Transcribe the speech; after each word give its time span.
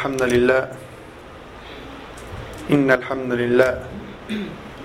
الحمد 0.00 0.22
لله. 0.22 0.62
إن 2.72 2.88
الحمد 2.90 3.32
لله 3.32 3.72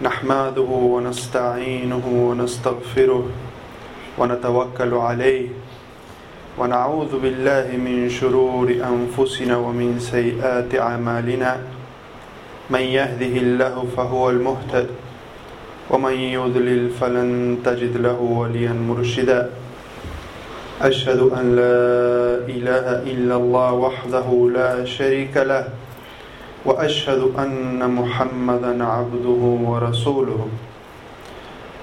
نحمده 0.04 0.72
ونستعينه 0.94 2.06
ونستغفره 2.28 3.24
ونتوكل 4.20 4.94
عليه 5.08 5.48
ونعوذ 6.60 7.12
بالله 7.24 7.68
من 7.88 8.12
شرور 8.12 8.68
أنفسنا 8.76 9.56
ومن 9.56 10.04
سيئات 10.04 10.76
أعمالنا. 10.76 11.52
من 12.70 12.84
يهده 13.00 13.34
الله 13.40 13.76
فهو 13.96 14.30
المهتد 14.36 14.88
ومن 15.92 16.16
يضلل 16.36 16.92
فلن 17.00 17.64
تجد 17.64 18.04
له 18.04 18.20
وليا 18.20 18.76
مرشدا. 18.76 19.42
أشهد 20.82 21.20
أن 21.32 21.56
لا 21.56 21.80
إله 22.52 23.08
إلا 23.08 23.36
الله 23.36 23.72
وحده 23.74 24.28
لا 24.54 24.86
شريك 24.86 25.38
له 25.38 25.72
وأشهد 26.66 27.32
أن 27.40 27.80
محمدا 27.80 28.84
عبده 28.84 29.42
ورسوله 29.70 30.48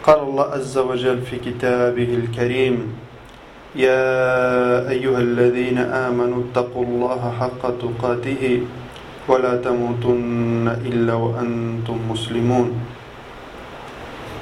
قال 0.04 0.19
الله 0.20 0.44
عز 0.44 0.78
وجل 0.78 1.19
في 1.22 1.36
كتابه 1.41 2.10
الكريم 2.20 2.76
يا 3.76 4.04
أيها 4.91 5.19
الذين 5.19 5.78
آمنوا 5.78 6.42
اتقوا 6.53 6.84
الله 6.84 7.20
حق 7.41 7.62
تقاته 7.80 8.42
ولا 9.28 9.56
تموتن 9.56 10.69
إلا 10.84 11.14
وأنتم 11.14 11.97
مسلمون 12.10 12.69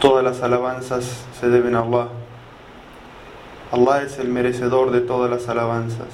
Todas 0.01 0.25
las 0.25 0.43
alabanzas 0.43 1.05
se 1.39 1.47
deben 1.51 1.75
a 1.77 1.81
Allah. 1.85 2.20
Allah 3.73 4.03
es 4.03 4.19
el 4.19 4.29
merecedor 4.29 4.91
de 4.91 5.01
todas 5.01 5.31
las 5.31 5.49
alabanzas. 5.49 6.09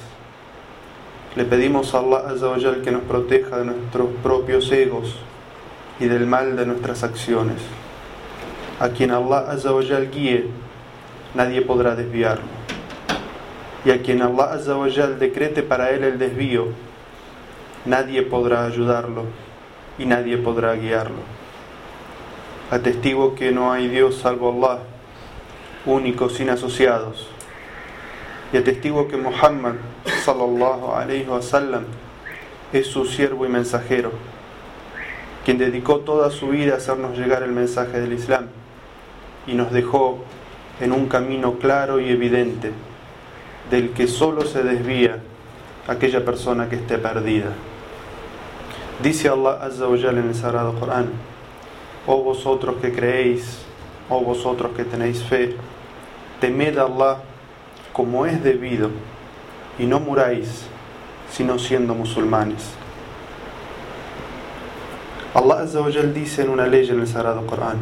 Le 1.37 1.45
pedimos 1.45 1.95
a 1.95 1.99
Allah 1.99 2.25
Azza 2.29 2.49
wa 2.49 2.59
Jal 2.61 2.83
que 2.83 2.91
nos 2.91 3.03
proteja 3.03 3.59
de 3.59 3.67
nuestros 3.67 4.09
propios 4.23 4.71
egos 4.73 5.17
y 6.01 6.07
del 6.07 6.27
mal 6.27 6.57
de 6.57 6.67
nuestras 6.67 7.03
acciones. 7.03 7.63
A 8.81 8.91
quien 8.91 9.11
Allah 9.11 9.51
Azza 9.51 9.73
wa 9.73 9.83
Jal 9.83 10.11
guíe, 10.11 10.47
nadie 11.35 11.63
podrá 11.63 11.95
desviarlo 11.95 12.57
y 13.87 13.93
a 13.93 14.03
quien 14.03 14.21
Allah 14.21 14.55
Azza 14.55 14.77
wa 14.77 14.91
Jal 14.91 15.21
decrete 15.21 15.63
para 15.63 15.91
él 15.91 16.03
el 16.03 16.19
desvío, 16.19 16.67
nadie 17.85 18.23
podrá 18.23 18.67
ayudarlo 18.67 19.27
y 19.97 20.07
nadie 20.07 20.39
podrá 20.39 20.75
guiarlo. 20.75 21.23
Atestigo 22.73 23.37
que 23.37 23.53
no 23.53 23.73
hay 23.73 23.87
Dios 23.87 24.17
salvo 24.17 24.51
Allah, 24.51 24.83
único 25.87 26.29
sin 26.29 26.51
asociados. 26.51 27.29
Y 28.53 28.57
atestigo 28.57 29.09
que 29.09 29.17
Muhammad 29.17 29.75
sallallahu 30.25 30.93
alayhi 30.93 31.27
wa 31.29 31.43
sallam 31.43 31.85
es 32.73 32.87
su 32.87 33.05
siervo 33.05 33.47
y 33.47 33.49
mensajero, 33.49 34.13
quien 35.45 35.59
dedicó 35.59 36.01
toda 36.01 36.31
su 36.31 36.49
vida 36.49 36.75
a 36.75 36.77
hacernos 36.77 37.19
llegar 37.19 37.43
el 37.43 37.53
mensaje 37.53 38.01
del 38.01 38.13
Islam 38.13 38.47
y 39.47 39.55
nos 39.55 39.73
dejó 39.73 40.19
en 40.81 40.93
un 40.93 41.09
camino 41.09 41.55
claro 41.55 42.01
y 42.01 42.09
evidente 42.11 42.73
del 43.71 43.91
que 43.91 44.07
solo 44.07 44.43
se 44.43 44.63
desvía 44.63 45.21
aquella 45.89 46.25
persona 46.25 46.69
que 46.69 46.77
esté 46.77 46.99
perdida. 46.99 47.53
Dice 49.03 49.29
Allah 49.29 49.59
Azza 49.63 49.89
wa 49.89 49.97
en 49.97 50.19
el 50.19 50.35
Sagrado 50.35 50.79
Corán, 50.79 51.11
oh 52.07 52.23
vosotros 52.23 52.77
que 52.81 52.93
creéis, 52.93 53.63
oh 54.09 54.21
vosotros 54.21 54.73
que 54.77 54.85
tenéis 54.85 55.23
fe, 55.23 55.55
temed 56.41 56.79
a 56.79 56.85
Allah 56.85 57.19
como 57.96 58.26
es 58.26 58.44
debido 58.44 58.90
y 59.78 59.86
no 59.86 60.00
muráis 60.00 60.66
sino 61.32 61.58
siendo 61.58 61.94
musulmanes. 61.94 62.72
Allah 65.34 65.62
Azza 65.62 65.80
wa 65.80 65.92
Jalla 65.92 66.12
dice 66.12 66.42
en 66.42 66.50
una 66.50 66.68
ley 66.68 66.90
en 66.90 67.00
el 67.00 67.08
Sagrado 67.08 67.46
Corán, 67.48 67.78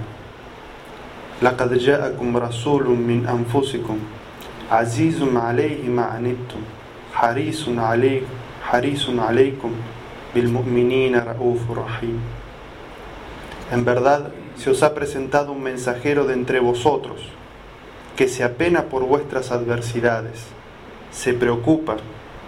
لقد 1.42 1.74
جاءكم 1.74 2.38
رسول 2.38 2.84
من 2.84 3.28
أنفسكم 3.28 3.98
عزيز 4.72 5.24
عليه 5.36 5.90
ما 5.90 6.04
عنتم 6.04 6.62
حريص 7.14 7.70
عليكم 7.70 8.26
حريص 8.64 9.10
عليكم 9.10 9.72
بالمؤمنين 10.36 11.16
رؤوف 11.16 11.62
رحيم 11.72 12.20
En 13.72 13.86
verdad 13.86 14.32
se 14.58 14.70
os 14.70 14.84
ha 14.84 14.94
presentado 14.94 15.54
un 15.54 15.64
mensajero 15.64 16.26
de 16.26 16.34
entre 16.34 16.60
vosotros 16.60 17.22
que 18.17 18.29
se 18.29 18.45
apena 18.45 18.85
por 18.85 19.05
vuestras 19.05 19.51
adversidades, 19.51 20.45
se 21.11 21.35
preocupa 21.35 21.97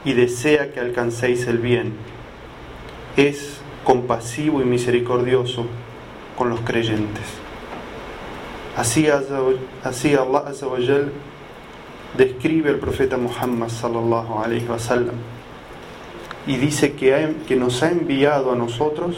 y 0.05 0.13
desea 0.13 0.73
que 0.73 0.81
alcancéis 0.81 1.47
el 1.47 1.59
bien. 1.59 1.95
Es 3.17 3.59
compasivo 3.85 4.61
y 4.61 4.65
misericordioso 4.65 5.67
con 6.37 6.51
los 6.51 6.61
creyentes. 6.61 7.25
Así, 8.77 9.09
así 9.83 10.15
Allah 10.15 10.45
Azza 10.47 10.67
wa 10.67 10.79
Jal 10.79 11.11
describe 12.17 12.71
al 12.71 12.79
profeta 12.79 13.17
Muhammad 13.17 13.69
sallallahu 13.69 14.39
alayhi 14.45 14.67
wa 14.69 14.79
sallam 14.79 15.17
y 16.47 16.57
dice 16.57 16.93
que, 16.93 17.35
que 17.49 17.57
nos 17.57 17.83
ha 17.83 17.91
enviado 17.91 18.53
a 18.53 18.57
nosotros 18.57 19.17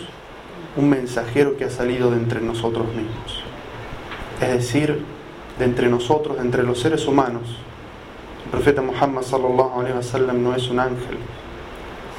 un 0.77 0.89
mensajero 0.89 1.57
que 1.57 1.65
ha 1.65 1.71
salido 1.71 2.11
de 2.11 2.19
entre 2.19 2.41
nosotros 2.41 2.87
mismos. 2.89 3.43
Es 4.41 4.49
decir, 4.49 5.03
de 5.59 5.65
entre 5.65 5.89
nosotros, 5.89 6.37
de 6.37 6.43
entre 6.43 6.63
los 6.63 6.81
seres 6.81 7.07
humanos. 7.07 7.43
El 8.45 8.51
profeta 8.51 8.81
Muhammad 8.81 9.23
sallallahu 9.23 9.81
alayhi 9.81 9.97
wa 9.97 10.03
sallam 10.03 10.43
no 10.43 10.55
es 10.55 10.69
un 10.69 10.81
ángel, 10.81 11.19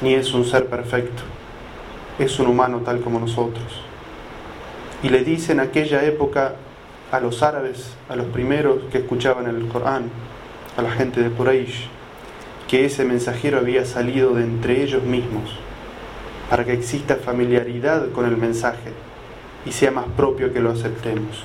ni 0.00 0.14
es 0.14 0.32
un 0.32 0.44
ser 0.44 0.66
perfecto. 0.66 1.22
Es 2.18 2.38
un 2.38 2.46
humano 2.48 2.82
tal 2.84 3.00
como 3.00 3.18
nosotros. 3.18 3.82
Y 5.02 5.08
le 5.08 5.24
dice 5.24 5.52
en 5.52 5.60
aquella 5.60 6.04
época 6.04 6.54
a 7.10 7.20
los 7.20 7.42
árabes, 7.42 7.94
a 8.08 8.16
los 8.16 8.26
primeros 8.26 8.84
que 8.92 8.98
escuchaban 8.98 9.46
el 9.46 9.66
Corán, 9.68 10.10
a 10.76 10.82
la 10.82 10.90
gente 10.90 11.22
de 11.22 11.30
Quraysh, 11.30 11.88
que 12.68 12.84
ese 12.84 13.04
mensajero 13.04 13.58
había 13.58 13.84
salido 13.84 14.34
de 14.34 14.44
entre 14.44 14.82
ellos 14.82 15.02
mismos, 15.02 15.50
para 16.48 16.64
que 16.64 16.72
exista 16.72 17.16
familiaridad 17.16 18.10
con 18.10 18.26
el 18.26 18.36
mensaje 18.36 18.92
y 19.66 19.72
sea 19.72 19.90
más 19.90 20.06
propio 20.16 20.52
que 20.52 20.60
lo 20.60 20.70
aceptemos. 20.70 21.42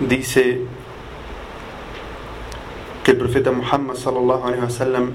Dice 0.00 0.62
que 3.04 3.10
el 3.10 3.18
profeta 3.18 3.52
Muhammad 3.52 3.96
sallallahu 3.96 4.46
alaihi 4.46 4.62
wasallam 4.62 5.12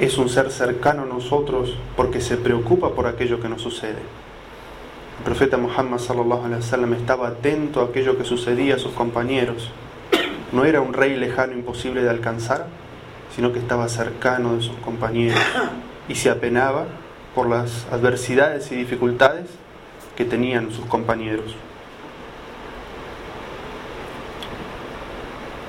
es 0.00 0.18
un 0.18 0.28
ser 0.28 0.50
cercano 0.50 1.02
a 1.02 1.06
nosotros 1.06 1.78
porque 1.96 2.20
se 2.20 2.36
preocupa 2.36 2.90
por 2.90 3.06
aquello 3.06 3.40
que 3.40 3.48
nos 3.48 3.62
sucede. 3.62 4.02
El 5.18 5.24
profeta 5.24 5.56
Muhammad 5.56 5.98
sallallahu 5.98 6.46
alaihi 6.46 6.62
wasallam 6.62 6.94
estaba 6.94 7.28
atento 7.28 7.80
a 7.80 7.84
aquello 7.84 8.18
que 8.18 8.24
sucedía 8.24 8.74
a 8.74 8.78
sus 8.78 8.92
compañeros. 8.92 9.70
No 10.50 10.64
era 10.64 10.80
un 10.80 10.92
rey 10.92 11.14
lejano 11.16 11.52
imposible 11.52 12.02
de 12.02 12.10
alcanzar, 12.10 12.66
sino 13.36 13.52
que 13.52 13.60
estaba 13.60 13.88
cercano 13.88 14.56
de 14.56 14.62
sus 14.62 14.76
compañeros 14.78 15.40
y 16.08 16.16
se 16.16 16.28
apenaba 16.28 16.86
por 17.36 17.48
las 17.48 17.86
adversidades 17.92 18.72
y 18.72 18.74
dificultades 18.74 19.46
que 20.16 20.24
tenían 20.24 20.72
sus 20.72 20.86
compañeros. 20.86 21.54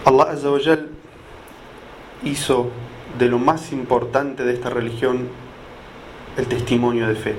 Allah 0.08 0.30
Azza 0.32 0.50
wa 0.50 0.60
Jal 0.64 0.88
hizo 2.24 2.70
de 3.20 3.28
lo 3.28 3.40
más 3.40 3.74
importante 3.74 4.46
de 4.46 4.54
esta 4.54 4.70
religión 4.70 5.28
el 6.38 6.48
testimonio 6.48 7.10
de 7.10 7.16
fe, 7.16 7.36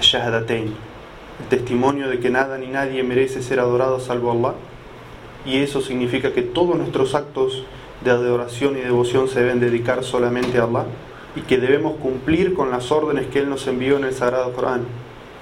Shahadatain, 0.00 0.66
el 0.68 1.48
testimonio 1.48 2.08
de 2.08 2.20
que 2.20 2.30
nada 2.30 2.58
ni 2.58 2.68
nadie 2.68 3.02
merece 3.02 3.42
ser 3.42 3.58
adorado 3.58 3.98
salvo 3.98 4.30
Allah, 4.30 4.54
y 5.44 5.56
eso 5.56 5.80
significa 5.80 6.32
que 6.32 6.42
todos 6.42 6.76
nuestros 6.76 7.16
actos 7.16 7.64
de 8.04 8.12
adoración 8.12 8.78
y 8.78 8.82
devoción 8.82 9.26
se 9.26 9.40
deben 9.40 9.58
dedicar 9.58 10.04
solamente 10.04 10.58
a 10.58 10.64
Allah 10.64 10.84
y 11.34 11.40
que 11.40 11.58
debemos 11.58 11.96
cumplir 11.96 12.54
con 12.54 12.70
las 12.70 12.92
órdenes 12.92 13.26
que 13.26 13.40
Él 13.40 13.50
nos 13.50 13.66
envió 13.66 13.96
en 13.96 14.04
el 14.04 14.14
Sagrado 14.14 14.52
Corán, 14.52 14.82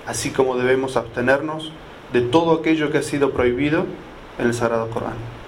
así 0.06 0.30
como 0.30 0.56
debemos 0.56 0.96
abstenernos 0.96 1.72
de 2.14 2.22
todo 2.22 2.54
aquello 2.54 2.90
que 2.90 2.96
ha 2.96 3.02
sido 3.02 3.32
prohibido 3.32 3.84
en 4.38 4.46
el 4.46 4.54
Sagrado 4.54 4.88
Corán. 4.88 5.39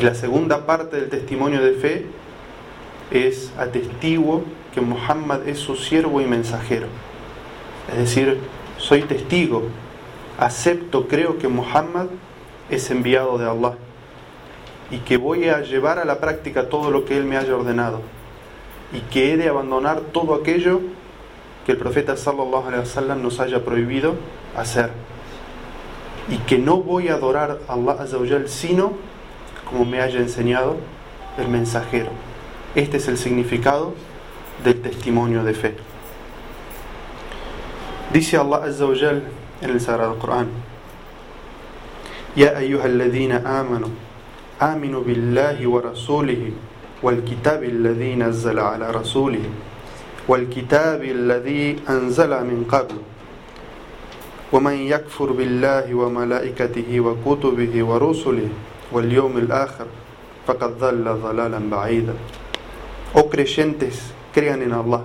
La 0.00 0.14
segunda 0.14 0.64
parte 0.64 0.96
del 0.96 1.08
testimonio 1.08 1.60
de 1.60 1.72
fe 1.72 2.06
es 3.10 3.52
atestiguo 3.58 4.44
que 4.72 4.80
Muhammad 4.80 5.48
es 5.48 5.58
su 5.58 5.74
siervo 5.74 6.20
y 6.20 6.24
mensajero. 6.24 6.86
Es 7.90 7.98
decir, 7.98 8.38
soy 8.76 9.02
testigo, 9.02 9.64
acepto, 10.38 11.08
creo 11.08 11.38
que 11.38 11.48
Muhammad 11.48 12.06
es 12.70 12.88
enviado 12.92 13.38
de 13.38 13.48
Allah 13.48 13.76
y 14.92 14.98
que 14.98 15.16
voy 15.16 15.48
a 15.48 15.62
llevar 15.62 15.98
a 15.98 16.04
la 16.04 16.20
práctica 16.20 16.68
todo 16.68 16.92
lo 16.92 17.04
que 17.04 17.16
Él 17.16 17.24
me 17.24 17.36
haya 17.36 17.56
ordenado 17.56 18.00
y 18.92 19.00
que 19.00 19.32
he 19.32 19.36
de 19.36 19.48
abandonar 19.48 20.00
todo 20.12 20.34
aquello 20.34 20.80
que 21.66 21.72
el 21.72 21.78
profeta 21.78 22.16
sallallahu 22.16 22.68
alaihi 22.68 22.80
wasallam 22.82 23.20
nos 23.20 23.40
haya 23.40 23.64
prohibido 23.64 24.14
hacer 24.56 24.90
y 26.28 26.36
que 26.38 26.58
no 26.58 26.76
voy 26.76 27.08
a 27.08 27.14
adorar 27.14 27.58
a 27.66 27.72
Allah 27.72 27.96
azza 28.00 28.18
sino 28.46 28.92
como 29.69 29.85
me 29.85 30.01
haya 30.01 30.19
enseñado 30.19 30.77
el 31.37 31.47
mensajero. 31.47 32.09
Este 32.75 32.97
es 32.97 33.07
el 33.07 33.17
significado 33.17 33.93
del 34.63 34.81
testimonio 34.81 35.43
de 35.43 35.53
fe. 35.53 35.75
Dice 38.11 38.37
Allah 38.37 38.61
azza 38.65 38.85
en 39.61 39.69
el 39.69 39.79
Sagrado 39.81 40.19
Corán: 40.19 40.47
Ya 42.35 42.57
ayyuhalladhina 42.57 43.41
amanu 43.59 43.87
aminu 44.59 45.01
billahi 45.01 45.65
wa 45.65 45.81
rasulihi 45.81 46.53
والكتاب 47.03 47.63
الذي 47.63 48.15
نزل 48.15 48.59
على 48.59 48.91
رسوله 48.91 49.43
والكتاب 50.27 51.03
الذي 51.03 51.75
أنزل 51.89 52.29
من 52.29 52.65
قبل 52.71 52.95
ومن 54.53 54.73
يكفر 54.73 55.31
بالله 55.31 55.93
وملائكته 55.93 56.99
وكتبه 56.99 57.83
ورسله 57.83 58.49
واليوم 58.91 59.37
الآخر 59.37 59.85
فقد 60.47 60.79
ضل 60.79 61.03
ضلالا 61.03 61.59
بعيدا 61.69 62.13
Oh 63.15 63.29
creyentes, 63.29 64.11
crean 64.33 64.63
en 64.63 64.73
Allah, 64.73 65.03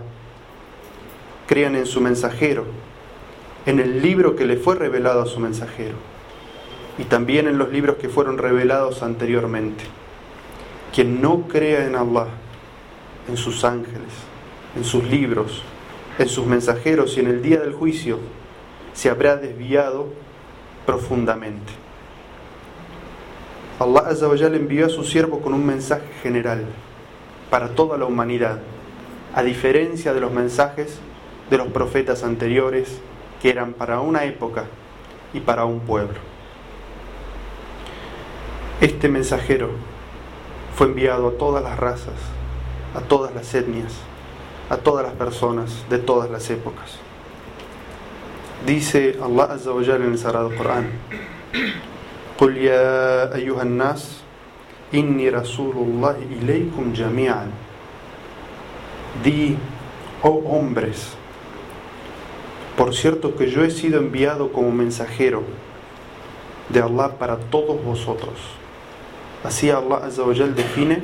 crean 1.46 1.76
en 1.76 1.85
su 1.85 2.00
mensajero, 2.00 2.64
en 3.67 3.81
el 3.81 4.00
libro 4.00 4.35
que 4.35 4.46
le 4.46 4.56
fue 4.56 4.76
revelado 4.76 5.20
a 5.20 5.26
su 5.26 5.40
mensajero 5.40 5.96
y 6.99 7.05
también 7.05 7.46
en 7.46 7.58
los 7.58 7.70
libros 7.70 7.96
que 7.96 8.08
fueron 8.08 8.38
revelados 8.38 9.02
anteriormente. 9.02 9.85
Quien 10.94 11.20
no 11.20 11.43
crea 11.49 11.87
en 11.87 11.96
Allah, 11.96 12.29
en 13.29 13.37
sus 13.37 13.64
ángeles, 13.64 14.12
en 14.75 14.85
sus 14.85 15.05
libros, 15.05 15.62
en 16.19 16.29
sus 16.29 16.46
mensajeros 16.46 17.17
y 17.17 17.20
en 17.20 17.29
el 17.29 17.43
día 17.43 17.61
del 17.61 17.73
juicio, 17.75 18.19
se 18.94 19.11
habrá 19.11 19.37
desviado 19.37 20.08
profundamente. 20.87 21.73
Allah 23.80 24.04
Azawajal 24.08 24.56
envió 24.56 24.86
a 24.86 24.90
su 24.90 25.04
siervo 25.04 25.40
con 25.40 25.54
un 25.54 25.66
mensaje 25.66 26.08
general 26.22 26.66
para 27.50 27.70
toda 27.70 27.98
la 27.98 28.06
humanidad, 28.06 28.60
a 29.34 29.44
diferencia 29.44 30.14
de 30.14 30.22
los 30.22 30.31
mensajes 30.31 31.00
de 31.50 31.58
los 31.58 31.68
profetas 31.68 32.24
anteriores 32.24 33.00
que 33.42 33.50
eran 33.50 33.74
para 33.74 34.00
una 34.00 34.25
época 34.25 34.66
y 35.34 35.40
para 35.40 35.66
un 35.66 35.80
pueblo. 35.81 36.20
Este 38.80 39.10
mensajero 39.10 39.70
fue 40.75 40.88
enviado 40.88 41.28
a 41.28 41.31
todas 41.31 41.64
las 41.64 41.78
razas, 41.78 42.16
a 42.96 43.02
todas 43.02 43.34
las 43.34 43.54
etnias, 43.54 43.94
a 44.70 44.78
todas 44.78 45.04
las 45.06 45.14
personas 45.14 45.86
de 45.90 45.98
todas 46.00 46.30
las 46.30 46.50
épocas. 46.50 46.98
Dice 48.66 49.18
Allah 49.22 49.54
Azza 49.54 49.72
wa 49.72 49.81
en 49.81 50.04
el 50.04 50.18
Sagrado 50.18 50.56
Corán: 50.56 50.90
"Qul 52.38 52.57
ya 52.57 53.29
ayyuhan 53.34 53.77
nas 53.77 54.22
inni 54.91 55.29
rasulullah 55.29 56.15
ilaykum 56.17 56.93
jami'an." 56.93 57.51
Di, 59.24 59.55
oh 60.24 60.41
hombres, 60.50 61.13
por 62.75 62.96
cierto 62.96 63.36
que 63.36 63.50
yo 63.50 63.63
he 63.63 63.69
sido 63.69 64.00
enviado 64.00 64.51
como 64.51 64.72
mensajero 64.72 65.43
de 66.69 66.81
Allah 66.81 67.17
para 67.19 67.38
todos 67.38 67.84
vosotros. 67.84 68.39
Así 69.43 69.69
Allah 69.69 70.05
Azza 70.05 70.24
define 70.55 71.01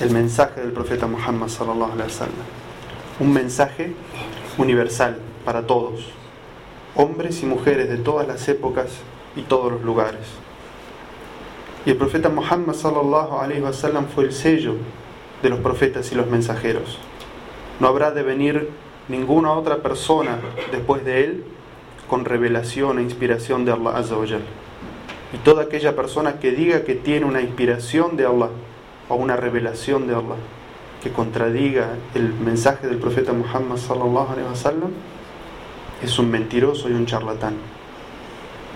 el 0.00 0.10
mensaje 0.10 0.60
del 0.60 0.72
profeta 0.72 1.06
Muhammad 1.06 1.48
sallallahu 1.48 1.92
alaihi 1.92 2.08
wasallam. 2.08 2.46
Un 3.20 3.32
mensaje 3.32 3.94
universal 4.58 5.18
para 5.44 5.66
todos, 5.66 6.06
hombres 6.96 7.42
y 7.42 7.46
mujeres 7.46 7.88
de 7.88 7.98
todas 7.98 8.26
las 8.26 8.48
épocas 8.48 8.88
y 9.36 9.42
todos 9.42 9.72
los 9.72 9.82
lugares. 9.82 10.26
Y 11.86 11.90
el 11.90 11.96
profeta 11.96 12.28
Muhammad 12.28 12.74
sallallahu 12.74 13.38
alaihi 13.38 13.62
wasallam 13.62 14.06
fue 14.06 14.24
el 14.24 14.32
sello 14.32 14.74
de 15.42 15.48
los 15.48 15.60
profetas 15.60 16.12
y 16.12 16.14
los 16.14 16.26
mensajeros. 16.26 16.98
No 17.78 17.88
habrá 17.88 18.10
de 18.10 18.22
venir 18.22 18.68
ninguna 19.08 19.52
otra 19.52 19.78
persona 19.78 20.38
después 20.70 21.04
de 21.04 21.24
él 21.24 21.44
con 22.08 22.24
revelación 22.24 22.98
e 22.98 23.02
inspiración 23.02 23.64
de 23.64 23.72
Allah 23.72 23.96
Azza 23.96 24.16
y 25.32 25.38
toda 25.38 25.62
aquella 25.62 25.94
persona 25.94 26.40
que 26.40 26.50
diga 26.50 26.82
que 26.82 26.94
tiene 26.94 27.24
una 27.24 27.40
inspiración 27.40 28.16
de 28.16 28.26
Allah 28.26 28.50
o 29.08 29.14
una 29.14 29.36
revelación 29.36 30.06
de 30.06 30.14
Allah 30.14 30.36
que 31.02 31.12
contradiga 31.12 31.96
el 32.14 32.34
mensaje 32.34 32.86
del 32.88 32.98
profeta 32.98 33.32
Muhammad 33.32 33.76
sallallahu 33.76 34.32
alaihi 34.32 34.48
wasallam 34.48 34.90
es 36.02 36.18
un 36.18 36.30
mentiroso 36.30 36.88
y 36.88 36.92
un 36.92 37.06
charlatán. 37.06 37.54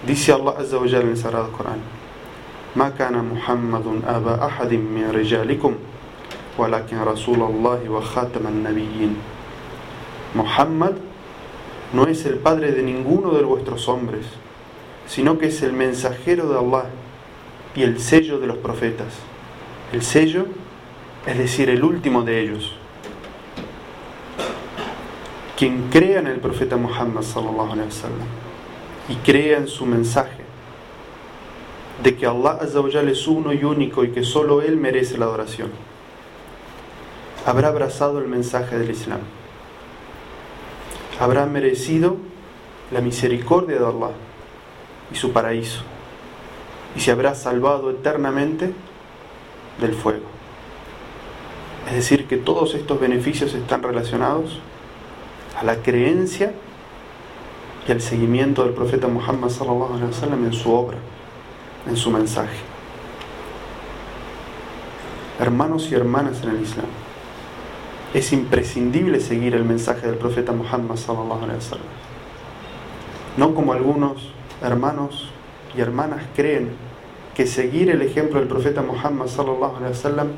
Dice 0.06 0.32
Allah 0.32 0.54
azza 0.58 0.78
wa 0.78 0.86
en 0.86 1.08
el 1.08 1.16
Sagrado 1.16 1.50
Corán: 1.52 1.80
"Ma 2.74 2.90
kana 2.90 3.22
Muhammadun 3.22 4.04
aba 4.06 4.44
ahadin 4.44 4.92
min 4.92 5.12
rijalikum, 5.12 5.74
walakin 6.58 7.04
Rasulullah 7.04 7.78
wa 7.88 8.00
khataman 8.00 8.62
nabiyyin." 8.62 9.16
Muhammad 10.34 10.94
no 11.92 12.06
es 12.06 12.26
el 12.26 12.38
padre 12.38 12.72
de 12.72 12.82
ninguno 12.82 13.32
de 13.32 13.44
vuestros 13.44 13.88
hombres 13.88 14.26
sino 15.06 15.38
que 15.38 15.46
es 15.46 15.62
el 15.62 15.72
mensajero 15.72 16.48
de 16.48 16.58
Allah 16.58 16.86
y 17.74 17.82
el 17.82 18.00
sello 18.00 18.38
de 18.38 18.46
los 18.46 18.56
profetas. 18.58 19.14
El 19.92 20.02
sello, 20.02 20.46
es 21.26 21.38
decir, 21.38 21.68
el 21.70 21.84
último 21.84 22.22
de 22.22 22.40
ellos. 22.40 22.74
Quien 25.56 25.88
crea 25.90 26.18
en 26.20 26.26
el 26.26 26.40
profeta 26.40 26.76
Muhammad 26.76 27.22
sallallahu 27.22 27.72
alaihi 27.72 27.88
wasallam 27.88 28.43
y 29.08 29.16
crea 29.16 29.58
en 29.58 29.68
su 29.68 29.86
mensaje 29.86 30.44
de 32.02 32.16
que 32.16 32.26
Allah 32.26 32.58
es 32.62 33.26
uno 33.26 33.52
y 33.52 33.64
único 33.64 34.04
y 34.04 34.10
que 34.10 34.24
solo 34.24 34.62
él 34.62 34.76
merece 34.76 35.18
la 35.18 35.26
adoración, 35.26 35.70
habrá 37.46 37.68
abrazado 37.68 38.18
el 38.18 38.26
mensaje 38.26 38.78
del 38.78 38.90
Islam. 38.90 39.20
Habrá 41.20 41.46
merecido 41.46 42.16
la 42.90 43.00
misericordia 43.00 43.78
de 43.78 43.86
Allah 43.86 44.10
y 45.12 45.16
su 45.16 45.32
paraíso, 45.32 45.82
y 46.96 47.00
se 47.00 47.12
habrá 47.12 47.34
salvado 47.34 47.90
eternamente 47.90 48.72
del 49.80 49.94
fuego. 49.94 50.26
Es 51.88 51.94
decir, 51.94 52.26
que 52.26 52.36
todos 52.36 52.74
estos 52.74 52.98
beneficios 52.98 53.54
están 53.54 53.82
relacionados 53.82 54.58
a 55.58 55.64
la 55.64 55.76
creencia 55.76 56.52
y 57.86 57.92
al 57.92 58.00
seguimiento 58.00 58.64
del 58.64 58.72
profeta 58.72 59.08
Muhammad 59.08 59.50
sallallahu 59.50 59.94
alaihi 59.94 60.08
wasallam 60.08 60.44
en 60.44 60.52
su 60.52 60.72
obra, 60.72 60.96
en 61.86 61.96
su 61.96 62.10
mensaje. 62.10 62.56
Hermanos 65.38 65.88
y 65.90 65.94
hermanas 65.94 66.42
en 66.42 66.50
el 66.50 66.62
Islam, 66.62 66.86
es 68.14 68.32
imprescindible 68.32 69.20
seguir 69.20 69.54
el 69.54 69.64
mensaje 69.64 70.06
del 70.06 70.16
profeta 70.16 70.52
Muhammad 70.52 70.96
sallallahu 70.96 71.42
alaihi 71.42 71.56
wasallam. 71.56 71.86
No 73.36 73.54
como 73.54 73.72
algunos 73.72 74.32
hermanos 74.62 75.30
y 75.76 75.80
hermanas 75.80 76.22
creen 76.36 76.70
que 77.34 77.46
seguir 77.46 77.90
el 77.90 78.00
ejemplo 78.02 78.38
del 78.38 78.48
profeta 78.48 78.82
Muhammad 78.82 79.26
sallallahu 79.26 79.76
alaihi 79.76 79.92
wasallam 79.92 80.28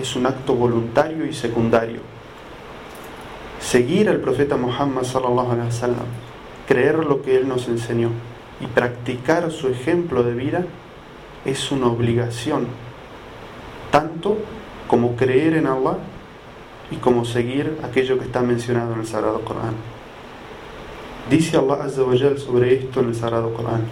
es 0.00 0.16
un 0.16 0.26
acto 0.26 0.54
voluntario 0.54 1.26
y 1.26 1.34
secundario. 1.34 2.00
Seguir 3.60 4.08
al 4.08 4.20
profeta 4.20 4.56
Muhammad 4.56 5.02
sallallahu 5.02 5.52
alaihi 5.52 5.66
wasallam, 5.66 6.06
creer 6.69 7.03
lo 7.05 7.21
que 7.21 7.37
él 7.37 7.47
nos 7.47 7.67
enseñó 7.67 8.09
y 8.59 8.67
practicar 8.67 9.51
su 9.51 9.67
ejemplo 9.67 10.23
de 10.23 10.33
vida 10.33 10.65
es 11.45 11.71
una 11.71 11.87
obligación, 11.87 12.67
tanto 13.91 14.37
como 14.87 15.15
creer 15.15 15.55
en 15.55 15.67
Allah 15.67 15.97
y 16.91 16.97
como 16.97 17.25
seguir 17.25 17.77
aquello 17.83 18.17
que 18.17 18.25
está 18.25 18.41
mencionado 18.41 18.93
en 18.93 19.01
el 19.01 19.07
Sagrado 19.07 19.41
Corán. 19.41 19.75
Dice 21.29 21.57
Allah 21.57 21.83
Azza 21.83 22.03
wa 22.03 22.17
Jal 22.17 22.37
sobre 22.37 22.73
esto 22.75 22.99
en 22.99 23.09
el 23.09 23.15
Sagrado 23.15 23.53
Corán. 23.53 23.85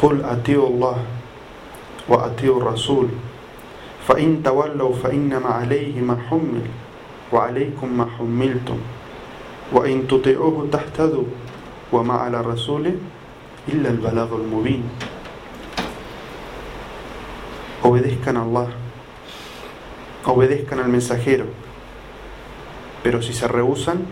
قل 0.00 0.24
أطيعوا 0.24 0.68
الله 0.68 0.96
وأطيعوا 2.08 2.60
الرسول 2.60 3.08
فإن 4.08 4.42
تولوا 4.42 4.94
فإنما 4.94 5.48
عليه 5.48 6.00
ما 6.00 6.16
حمل 6.30 6.64
وعليكم 7.32 7.98
ما 7.98 8.06
حملتم 8.18 8.78
وإن 9.72 10.08
تطيعوه 10.08 10.68
تهتدوا 10.72 11.24
وما 11.92 12.14
على 12.14 12.40
الرسول 12.40 12.94
إلا 13.68 13.88
البلاغ 13.90 14.34
المبين 14.34 14.84
Obedezcan 17.82 18.36
a 18.36 18.42
Allah, 18.42 18.68
obedezcan 20.26 20.80
al 20.80 20.88
mensajero, 20.88 21.46
pero 23.02 23.22
si 23.22 23.32
se 23.32 23.48
rehusan, 23.48 24.04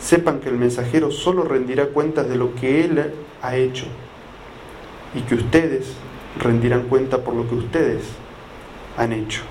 sepan 0.00 0.40
que 0.40 0.48
el 0.48 0.56
mensajero 0.56 1.12
solo 1.12 1.44
rendirá 1.44 1.86
cuentas 1.86 2.28
de 2.28 2.34
lo 2.34 2.52
que 2.56 2.84
él 2.84 3.12
ha 3.42 3.54
hecho 3.54 3.86
y 5.14 5.20
que 5.20 5.36
ustedes 5.36 5.92
rendirán 6.36 6.88
cuenta 6.88 7.22
por 7.22 7.34
lo 7.34 7.48
que 7.48 7.54
ustedes 7.54 8.02
han 8.96 9.12
hecho. 9.12 9.42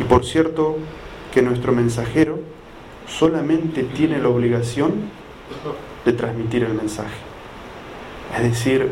Y 0.00 0.04
por 0.04 0.24
cierto 0.24 0.78
que 1.32 1.42
nuestro 1.42 1.72
mensajero 1.72 2.38
solamente 3.17 3.83
tiene 3.83 4.19
la 4.19 4.29
obligación 4.29 4.93
de 6.05 6.13
transmitir 6.13 6.63
el 6.63 6.73
mensaje. 6.73 7.17
Es 8.35 8.43
decir, 8.43 8.89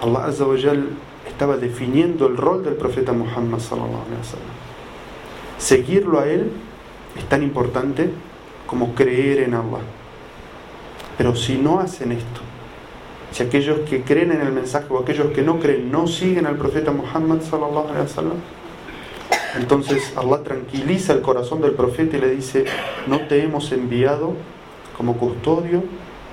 Allah 0.00 0.26
Azza 0.26 0.46
wa 0.46 0.56
estaba 1.26 1.56
definiendo 1.56 2.26
el 2.26 2.36
rol 2.36 2.64
del 2.64 2.74
profeta 2.74 3.12
Muhammad 3.12 3.58
sallallahu 3.58 4.06
alaihi 4.06 4.20
wasallam. 4.20 4.54
Seguirlo 5.58 6.20
a 6.20 6.26
él 6.26 6.50
es 7.16 7.24
tan 7.28 7.42
importante 7.42 8.10
como 8.66 8.94
creer 8.94 9.40
en 9.40 9.54
Allah. 9.54 9.80
Pero 11.16 11.34
si 11.34 11.56
no 11.56 11.80
hacen 11.80 12.12
esto, 12.12 12.40
si 13.32 13.42
aquellos 13.42 13.80
que 13.80 14.02
creen 14.02 14.32
en 14.32 14.40
el 14.40 14.52
mensaje 14.52 14.86
o 14.88 14.98
aquellos 14.98 15.32
que 15.32 15.42
no 15.42 15.58
creen 15.58 15.90
no 15.90 16.06
siguen 16.06 16.46
al 16.46 16.56
profeta 16.56 16.92
Muhammad 16.92 17.42
sallallahu 17.42 17.88
alaihi 17.88 18.02
wasallam, 18.02 18.36
entonces 19.56 20.12
Allah 20.16 20.42
tranquiliza 20.42 21.12
el 21.12 21.22
corazón 21.22 21.60
del 21.60 21.72
profeta 21.72 22.16
y 22.16 22.20
le 22.20 22.30
dice, 22.30 22.64
no 23.06 23.20
te 23.26 23.42
hemos 23.42 23.72
enviado 23.72 24.34
como 24.96 25.16
custodio 25.16 25.82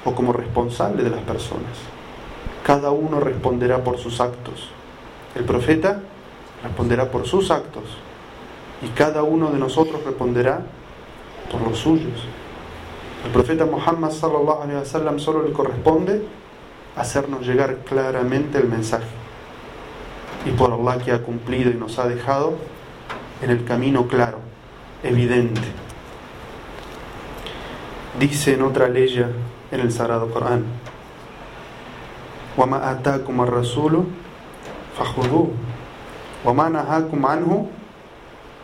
o 0.04 0.14
como 0.14 0.34
responsable 0.34 1.04
de 1.04 1.10
las 1.10 1.22
personas. 1.22 1.78
Cada 2.64 2.92
uno 2.92 3.20
responderá 3.20 3.84
por 3.84 3.98
sus 3.98 4.20
actos. 4.20 4.70
El 5.36 5.46
profeta 5.46 6.02
responderá 6.64 7.12
por 7.12 7.26
sus 7.28 7.52
actos 7.52 7.84
y 8.82 8.88
cada 8.90 9.24
uno 9.24 9.52
de 9.52 9.60
nosotros 9.60 10.04
responderá 10.04 10.62
por 11.52 11.62
los 11.62 11.78
suyos. 11.78 12.24
El 13.24 13.32
profeta 13.32 13.66
Muhammad 13.66 14.12
sallallahu 14.12 14.64
alaihi 14.64 14.80
wasallam 14.80 15.20
solo 15.20 15.44
le 15.44 15.52
corresponde 15.52 16.24
hacernos 16.96 17.46
llegar 17.46 17.78
claramente 17.86 18.58
el 18.58 18.68
mensaje. 18.68 19.08
Y 20.46 20.52
por 20.52 20.72
Allah 20.72 21.04
que 21.04 21.12
ha 21.12 21.24
cumplido 21.24 21.72
y 21.72 21.74
nos 21.74 21.98
ha 21.98 22.08
dejado 22.08 22.54
en 23.45 23.51
el 23.51 23.65
camino 23.65 24.07
claro, 24.07 24.39
evidente. 25.03 25.61
Dice 28.19 28.55
en 28.55 28.63
otra 28.63 28.89
ley 28.89 29.25
en 29.71 29.81
el 29.81 29.93
Sagrado 29.93 30.31
Corán, 30.31 30.65
وَمَا 32.57 32.91
آتَاكُمَ 32.93 33.41
الرَّسُولُ 33.41 34.05
فَخُذُوهُ 34.99 35.49
وَمَا 36.45 36.67
نَهَاكُمْ 36.69 37.21
عَنْهُ 37.27 37.51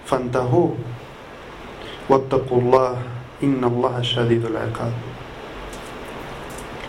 فَانْتَهُوا 0.06 0.70
وَاتَّقُوا 2.08 2.60
اللَّهَ 2.60 2.92
إِنَّ 3.42 3.62
اللَّهَ 3.64 3.94
شَدِيدُ 4.02 4.44
الْعِقَابِ 4.44 4.94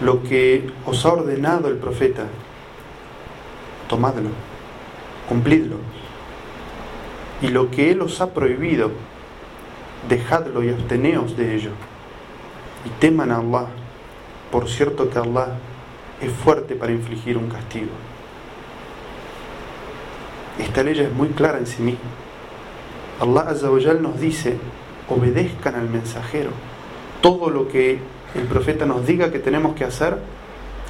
Lo 0.01 0.21
que 0.21 0.69
os 0.85 1.05
ha 1.05 1.13
ordenado 1.13 1.69
el 1.69 1.77
profeta, 1.77 2.25
tomadlo, 3.89 4.29
cumplidlo. 5.27 5.77
Y 7.42 7.48
lo 7.48 7.70
que 7.70 7.90
Él 7.90 8.00
os 8.02 8.20
ha 8.20 8.30
prohibido, 8.30 8.90
dejadlo 10.08 10.62
y 10.62 10.70
absteneos 10.70 11.36
de 11.36 11.56
ello. 11.56 11.70
Y 12.86 12.88
teman 13.00 13.30
a 13.30 13.38
Allah, 13.38 13.66
por 14.50 14.68
cierto 14.68 15.10
que 15.10 15.18
Allah 15.18 15.58
es 16.20 16.32
fuerte 16.32 16.76
para 16.76 16.92
infligir 16.92 17.36
un 17.36 17.48
castigo. 17.48 17.90
Esta 20.58 20.82
ley 20.82 20.98
es 21.00 21.12
muy 21.12 21.28
clara 21.28 21.58
en 21.58 21.66
sí 21.66 21.82
misma. 21.82 22.00
Allah 23.20 23.50
Azzawajal 23.50 24.02
nos 24.02 24.20
dice, 24.20 24.56
obedezcan 25.08 25.74
al 25.74 25.88
mensajero. 25.88 26.50
Todo 27.20 27.50
lo 27.50 27.68
que 27.68 27.98
el 28.34 28.44
profeta 28.44 28.86
nos 28.86 29.06
diga 29.06 29.30
que 29.30 29.38
tenemos 29.38 29.74
que 29.74 29.84
hacer, 29.84 30.18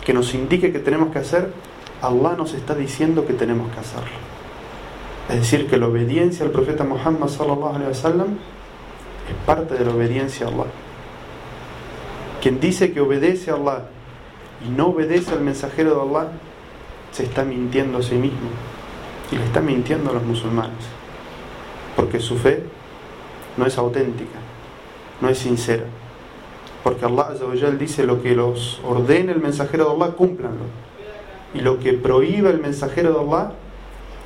que 0.05 0.13
nos 0.13 0.35
indique 0.35 0.73
que 0.73 0.79
tenemos 0.79 1.13
que 1.13 1.19
hacer, 1.19 1.53
Allah 2.01 2.35
nos 2.37 2.55
está 2.55 2.75
diciendo 2.75 3.27
que 3.27 3.33
tenemos 3.33 3.73
que 3.73 3.81
hacerlo. 3.81 4.33
Es 5.29 5.37
decir, 5.37 5.69
que 5.69 5.79
la 5.79 5.87
obediencia 5.87 6.45
al 6.45 6.51
profeta 6.51 6.85
Muhammad 6.85 7.29
sallallahu 7.29 7.83
es 7.91 8.03
parte 9.47 9.75
de 9.75 9.85
la 9.85 9.93
obediencia 9.93 10.47
a 10.47 10.49
Allah. 10.51 10.67
Quien 12.41 12.59
dice 12.59 12.93
que 12.93 13.01
obedece 13.01 13.51
a 13.51 13.55
Allah 13.55 13.85
y 14.67 14.71
no 14.71 14.89
obedece 14.89 15.33
al 15.33 15.41
mensajero 15.41 15.95
de 15.95 16.01
Allah, 16.01 16.29
se 17.13 17.25
está 17.25 17.45
mintiendo 17.45 17.99
a 17.99 18.03
sí 18.03 18.15
mismo 18.15 18.49
y 19.31 19.37
le 19.37 19.45
está 19.45 19.61
mintiendo 19.61 20.11
a 20.11 20.15
los 20.15 20.25
musulmanes, 20.25 20.85
porque 21.97 22.21
su 22.21 22.37
fe 22.37 22.65
no 23.57 23.67
es 23.67 23.79
auténtica, 23.79 24.39
no 25.21 25.29
es 25.29 25.39
sincera. 25.39 25.85
Porque 26.83 27.05
Allah 27.05 27.33
dice 27.79 28.05
lo 28.05 28.23
que 28.23 28.35
los 28.35 28.81
ordene 28.85 29.33
el 29.33 29.41
mensajero 29.41 29.85
de 29.85 29.91
Allah, 29.93 30.15
cúmplanlo. 30.17 30.65
Y 31.55 31.61
lo 31.61 31.79
que 31.79 31.93
prohíbe 31.93 32.51
el 32.51 32.61
mensajero 32.61 33.13
de 33.13 33.21
Allah, 33.21 33.53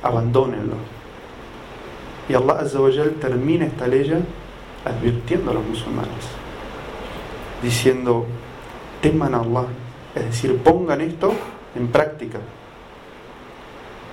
abandónenlo. 0.07 0.75
Y 2.29 2.33
Allah 2.33 2.59
Azzawajal 2.59 3.11
termina 3.13 3.65
esta 3.65 3.87
ley 3.87 4.11
advirtiendo 4.83 5.51
a 5.51 5.53
los 5.53 5.65
musulmanes, 5.65 6.25
diciendo, 7.61 8.25
teman 9.01 9.33
a 9.33 9.39
Allah, 9.39 9.65
es 10.15 10.25
decir, 10.25 10.57
pongan 10.57 11.01
esto 11.01 11.31
en 11.75 11.87
práctica. 11.87 12.39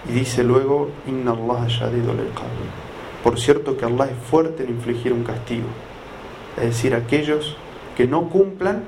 Y 0.08 0.12
dice 0.12 0.44
luego, 0.44 0.90
Inna 1.06 1.32
Allah 1.32 1.66
Por 3.22 3.40
cierto 3.40 3.76
que 3.76 3.84
Allah 3.84 4.06
es 4.06 4.28
fuerte 4.28 4.64
en 4.64 4.70
infligir 4.70 5.12
un 5.12 5.24
castigo. 5.24 5.66
Es 6.56 6.64
decir, 6.64 6.94
aquellos 6.94 7.56
que 7.96 8.06
no 8.06 8.28
cumplan 8.28 8.84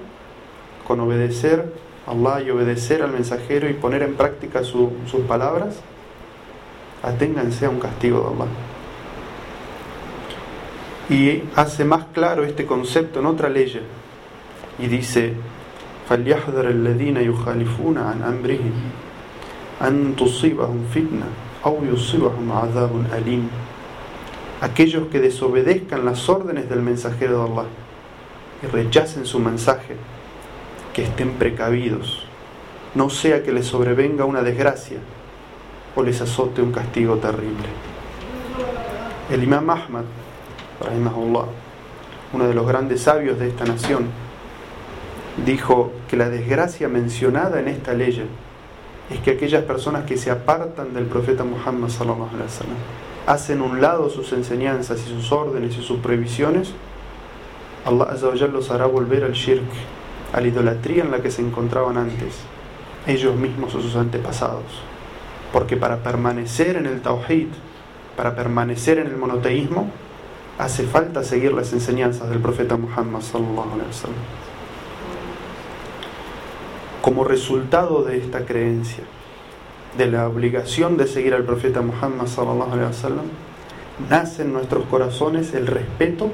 con 0.87 1.01
obedecer 1.01 1.73
a 2.07 2.11
Allah 2.11 2.43
y 2.43 2.51
obedecer 2.51 3.03
al 3.03 3.13
mensajero 3.13 3.69
y 3.69 3.75
poner 3.75 4.03
en 4.03 4.15
práctica 4.15 4.63
su, 4.63 4.93
sus 5.11 5.23
palabras, 5.23 5.81
aténganse 7.06 7.66
a 7.66 7.70
un 7.70 7.80
castigo 7.80 8.20
de 8.22 8.28
Allah. 8.28 8.52
Y 11.10 11.44
hace 11.56 11.84
más 11.84 12.06
claro 12.14 12.44
este 12.44 12.66
concepto 12.66 13.20
en 13.20 13.26
otra 13.26 13.50
ley 13.50 13.82
y 14.80 14.88
dice 14.88 15.34
فليحذر 16.10 16.70
الذين 16.70 17.18
يخالفون 17.18 17.98
عن 17.98 18.22
أمره 18.22 18.66
أن 19.82 20.16
تصيبهم 20.20 20.92
فتنة 20.92 21.30
أو 21.66 21.80
يصيبهم 21.94 22.52
عذاب 22.52 22.92
أليم 23.14 23.50
aquellos 24.62 25.08
que 25.08 25.20
desobedezcan 25.20 26.06
las 26.06 26.28
órdenes 26.30 26.70
del 26.70 26.82
mensajero 26.82 27.38
de 27.38 27.52
Allah 27.52 27.68
y 28.62 28.68
rechacen 28.68 29.26
su 29.26 29.40
mensaje, 29.40 29.96
que 30.94 31.04
estén 31.04 31.32
precavidos 31.34 32.28
no 32.94 33.10
sea 33.10 33.42
que 33.42 33.54
les 33.54 33.66
sobrevenga 33.68 34.26
una 34.26 34.42
desgracia 34.42 34.98
o 35.97 36.03
les 36.03 36.21
azote 36.21 36.63
un 36.63 36.71
castigo 36.71 37.17
terrible. 37.17 37.67
El 39.31 39.43
imam 39.43 39.69
Ahmad, 39.69 40.05
uno 42.33 42.47
de 42.47 42.55
los 42.55 42.67
grandes 42.67 43.03
sabios 43.03 43.39
de 43.39 43.49
esta 43.49 43.65
nación, 43.65 44.07
dijo 45.45 45.93
que 46.09 46.17
la 46.17 46.29
desgracia 46.29 46.89
mencionada 46.89 47.59
en 47.59 47.69
esta 47.69 47.95
ley 47.95 48.29
es 49.11 49.21
que 49.21 49.33
aquellas 49.33 49.65
personas 49.65 50.05
que 50.05 50.17
se 50.17 50.31
apartan 50.31 50.95
del 50.95 51.07
profeta 51.07 51.45
Muhammad 51.45 51.89
sallallahu 51.89 52.29
alaihi 52.35 52.43
wasallam 52.43 52.77
hacen 53.27 53.61
un 53.61 53.81
lado 53.81 54.09
sus 54.09 54.33
enseñanzas 54.33 55.01
y 55.05 55.11
sus 55.11 55.33
órdenes 55.33 55.77
y 55.77 55.83
sus 55.83 55.99
prohibiciones, 55.99 56.73
Allah 57.85 58.05
azza 58.05 58.47
los 58.47 58.71
hará 58.71 58.87
volver 58.87 59.25
al 59.25 59.33
shirk, 59.33 59.65
a 60.33 60.41
la 60.41 60.47
idolatría 60.47 61.03
en 61.03 61.11
la 61.11 61.21
que 61.21 61.31
se 61.31 61.43
encontraban 61.43 61.97
antes, 61.97 62.37
ellos 63.07 63.35
mismos 63.37 63.75
o 63.75 63.81
sus 63.81 63.97
antepasados. 63.97 64.83
Porque 65.57 65.79
para 65.79 66.03
permanecer 66.03 66.77
en 66.77 66.85
el 66.85 67.01
tawhid, 67.01 67.47
para 68.15 68.37
permanecer 68.37 68.99
en 68.99 69.07
el 69.07 69.17
monoteísmo, 69.17 69.89
hace 70.59 70.83
falta 70.83 71.25
seguir 71.25 71.55
las 71.55 71.73
enseñanzas 71.73 72.29
del 72.29 72.41
profeta 72.41 72.77
Muhammad 72.77 73.23
sallallahu. 73.23 73.81
Como 77.01 77.25
resultado 77.25 78.03
de 78.03 78.19
esta 78.19 78.45
creencia, 78.45 79.05
de 79.97 80.07
la 80.09 80.29
obligación 80.29 80.99
de 80.99 81.07
seguir 81.07 81.33
al 81.33 81.45
profeta 81.45 81.81
Muhammad 81.81 82.27
sallallahu 82.27 83.23
nace 84.11 84.43
en 84.43 84.53
nuestros 84.53 84.85
corazones 84.85 85.55
el 85.55 85.67
respeto 85.67 86.33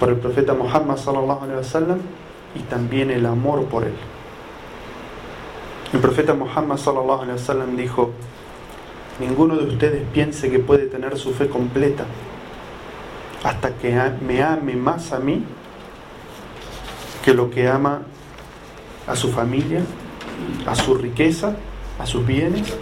por 0.00 0.08
el 0.08 0.16
profeta 0.16 0.54
Muhammad 0.54 0.96
sallallahu 0.96 2.00
y 2.56 2.58
también 2.62 3.12
el 3.12 3.26
amor 3.26 3.66
por 3.66 3.84
él. 3.84 3.94
El 5.94 6.00
profeta 6.00 6.34
Muhammad 6.34 6.76
dijo: 7.76 8.10
Ninguno 9.20 9.54
de 9.54 9.66
ustedes 9.66 10.02
piense 10.12 10.50
que 10.50 10.58
puede 10.58 10.86
tener 10.86 11.16
su 11.16 11.32
fe 11.32 11.48
completa 11.48 12.04
hasta 13.44 13.76
que 13.76 13.96
me 14.26 14.42
ame 14.42 14.74
más 14.74 15.12
a 15.12 15.20
mí 15.20 15.44
que 17.24 17.32
lo 17.32 17.48
que 17.48 17.68
ama 17.68 18.02
a 19.06 19.14
su 19.14 19.30
familia, 19.30 19.82
a 20.66 20.74
su 20.74 20.96
riqueza, 20.96 21.54
a 22.00 22.06
sus 22.06 22.26
bienes, 22.26 22.74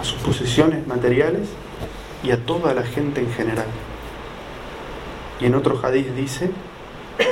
a 0.00 0.04
sus 0.04 0.18
posesiones 0.22 0.86
materiales 0.86 1.50
y 2.24 2.30
a 2.30 2.42
toda 2.42 2.72
la 2.72 2.84
gente 2.84 3.20
en 3.20 3.30
general. 3.32 3.66
Y 5.40 5.44
en 5.44 5.56
otro 5.56 5.78
hadith 5.82 6.08
dice, 6.14 6.50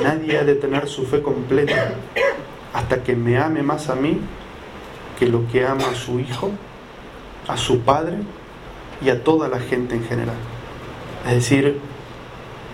nadie 0.02 0.36
ha 0.36 0.44
de 0.44 0.54
tener 0.54 0.86
su 0.86 1.06
fe 1.06 1.22
completa 1.22 1.94
hasta 2.74 3.02
que 3.02 3.16
me 3.16 3.38
ame 3.38 3.62
más 3.62 3.88
a 3.88 3.94
mí 3.94 4.20
que 5.18 5.26
lo 5.26 5.46
que 5.48 5.66
ama 5.66 5.90
a 5.90 5.94
su 5.94 6.20
hijo, 6.20 6.50
a 7.48 7.56
su 7.56 7.80
padre 7.80 8.18
y 9.02 9.10
a 9.10 9.22
toda 9.22 9.48
la 9.48 9.60
gente 9.60 9.94
en 9.94 10.04
general. 10.04 10.36
Es 11.26 11.34
decir, 11.34 11.80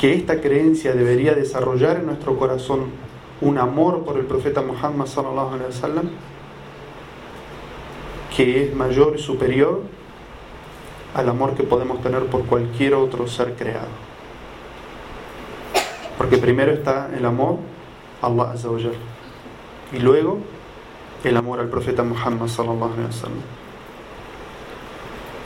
que 0.01 0.15
esta 0.15 0.41
creencia 0.41 0.93
debería 0.93 1.35
desarrollar 1.35 1.99
en 1.99 2.07
nuestro 2.07 2.39
corazón 2.39 2.87
un 3.41 3.59
amor 3.59 4.05
por 4.05 4.19
el 4.19 4.25
profeta 4.25 4.63
Muhammad 4.63 5.07
sallallahu 5.07 5.55
alaihi 5.55 5.67
wasallam 5.67 6.11
que 8.35 8.65
es 8.65 8.75
mayor 8.75 9.17
y 9.17 9.19
superior 9.19 9.83
al 11.15 11.29
amor 11.29 11.55
que 11.55 11.65
podemos 11.65 12.01
tener 12.01 12.25
por 12.27 12.45
cualquier 12.47 12.95
otro 12.95 13.27
ser 13.27 13.55
creado. 13.55 13.89
Porque 16.17 16.39
primero 16.39 16.73
está 16.73 17.11
el 17.17 17.25
amor 17.25 17.59
a 18.23 18.27
Allah 18.27 18.53
Azza 18.53 18.69
y 19.93 19.99
luego 19.99 20.39
el 21.29 21.37
amor 21.37 21.61
al 21.61 21.69
profeta 21.69 22.03
Muhammad 22.03 22.49
sallallahu 22.49 22.93
alaihi 22.95 23.07
wasallam. 23.07 23.43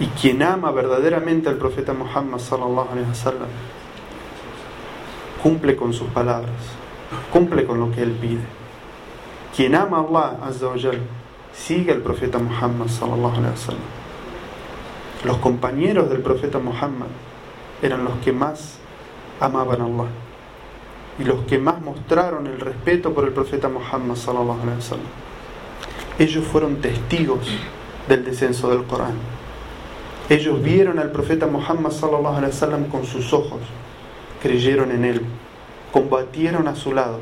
Y 0.01 0.07
quien 0.09 0.43
ama 0.43 0.71
verdaderamente 0.71 1.49
al 1.49 1.57
profeta 1.57 1.93
Muhammad 1.93 2.39
sallallahu 2.39 2.91
alaihi 2.93 3.09
wasallam 3.09 3.49
cumple 5.43 5.77
con 5.77 5.93
sus 5.93 6.09
palabras, 6.09 6.57
cumple 7.33 7.67
con 7.67 7.79
lo 7.79 7.91
que 7.91 8.03
él 8.03 8.13
pide. 8.13 8.43
Quien 9.55 9.75
ama 9.75 9.99
a 9.99 10.01
Allah 10.01 10.37
azza 10.43 10.69
wa 10.69 10.77
sigue 11.53 11.93
al 11.93 12.01
profeta 12.01 12.39
Muhammad 12.39 12.89
sallallahu 12.89 13.37
alaihi 13.37 13.53
wasallam. 13.53 13.91
Los 15.25 15.37
compañeros 15.39 16.09
del 16.11 16.21
profeta 16.23 16.59
Muhammad 16.59 17.09
eran 17.83 18.05
los 18.05 18.15
que 18.25 18.33
más 18.33 18.79
amaban 19.39 19.81
a 19.81 19.85
Allah 19.85 20.09
y 21.19 21.25
los 21.25 21.45
que 21.45 21.59
más 21.59 21.81
mostraron 21.81 22.47
el 22.47 22.59
respeto 22.59 23.13
por 23.13 23.25
el 23.25 23.33
profeta 23.33 23.69
Muhammad 23.69 24.17
sallallahu 24.17 24.63
alaihi 24.63 24.79
wasallam. 24.79 25.34
Ellos 26.19 26.45
fueron 26.45 26.77
testigos 26.77 27.49
del 28.09 28.25
descenso 28.25 28.71
del 28.71 28.85
Corán. 28.85 29.15
Ellos 30.29 30.63
vieron 30.63 30.99
al 31.01 31.11
profeta 31.11 31.47
Muhammad 31.47 31.91
sallallahu 31.91 32.37
alaihi 32.37 32.53
wasallam 32.53 32.85
con 32.85 33.05
sus 33.05 33.33
ojos, 33.33 33.61
creyeron 34.41 34.93
en 34.93 35.05
él, 35.05 35.23
combatieron 35.93 36.69
a 36.69 36.77
su 36.77 36.95
lado, 36.95 37.19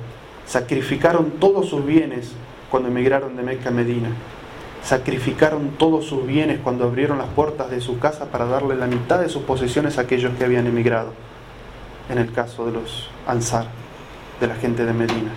sacrificaron 0.46 1.32
todos 1.40 1.70
sus 1.70 1.84
bienes 1.84 2.32
cuando 2.70 2.90
emigraron 2.90 3.34
de 3.36 3.42
Meca 3.42 3.70
a 3.70 3.72
Medina. 3.72 4.10
Sacrificaron 4.84 5.70
todos 5.78 6.06
sus 6.06 6.26
bienes 6.26 6.58
cuando 6.62 6.84
abrieron 6.84 7.18
las 7.18 7.28
puertas 7.28 7.70
de 7.70 7.80
su 7.80 7.98
casa 7.98 8.26
para 8.26 8.46
darle 8.46 8.74
la 8.74 8.88
mitad 8.88 9.20
de 9.20 9.28
sus 9.28 9.42
posesiones 9.44 9.96
a 9.96 10.02
aquellos 10.02 10.34
que 10.36 10.44
habían 10.44 10.66
emigrado. 10.66 11.12
En 12.10 12.18
el 12.18 12.32
caso 12.32 12.66
de 12.66 12.72
los 12.72 13.08
Ansar, 13.26 13.66
de 14.40 14.48
la 14.48 14.56
gente 14.56 14.84
de 14.84 14.92
Medina. 14.92 15.30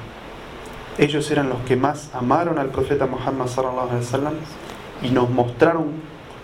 Ellos 0.98 1.30
eran 1.32 1.50
los 1.50 1.60
que 1.62 1.76
más 1.76 2.10
amaron 2.14 2.58
al 2.58 2.70
profeta 2.70 3.06
Muhammad 3.06 3.48
sallallahu 3.48 3.90
alaihi 3.90 4.06
wasallam 4.06 4.34
y 5.04 5.10
nos 5.10 5.30
mostraron 5.30 5.88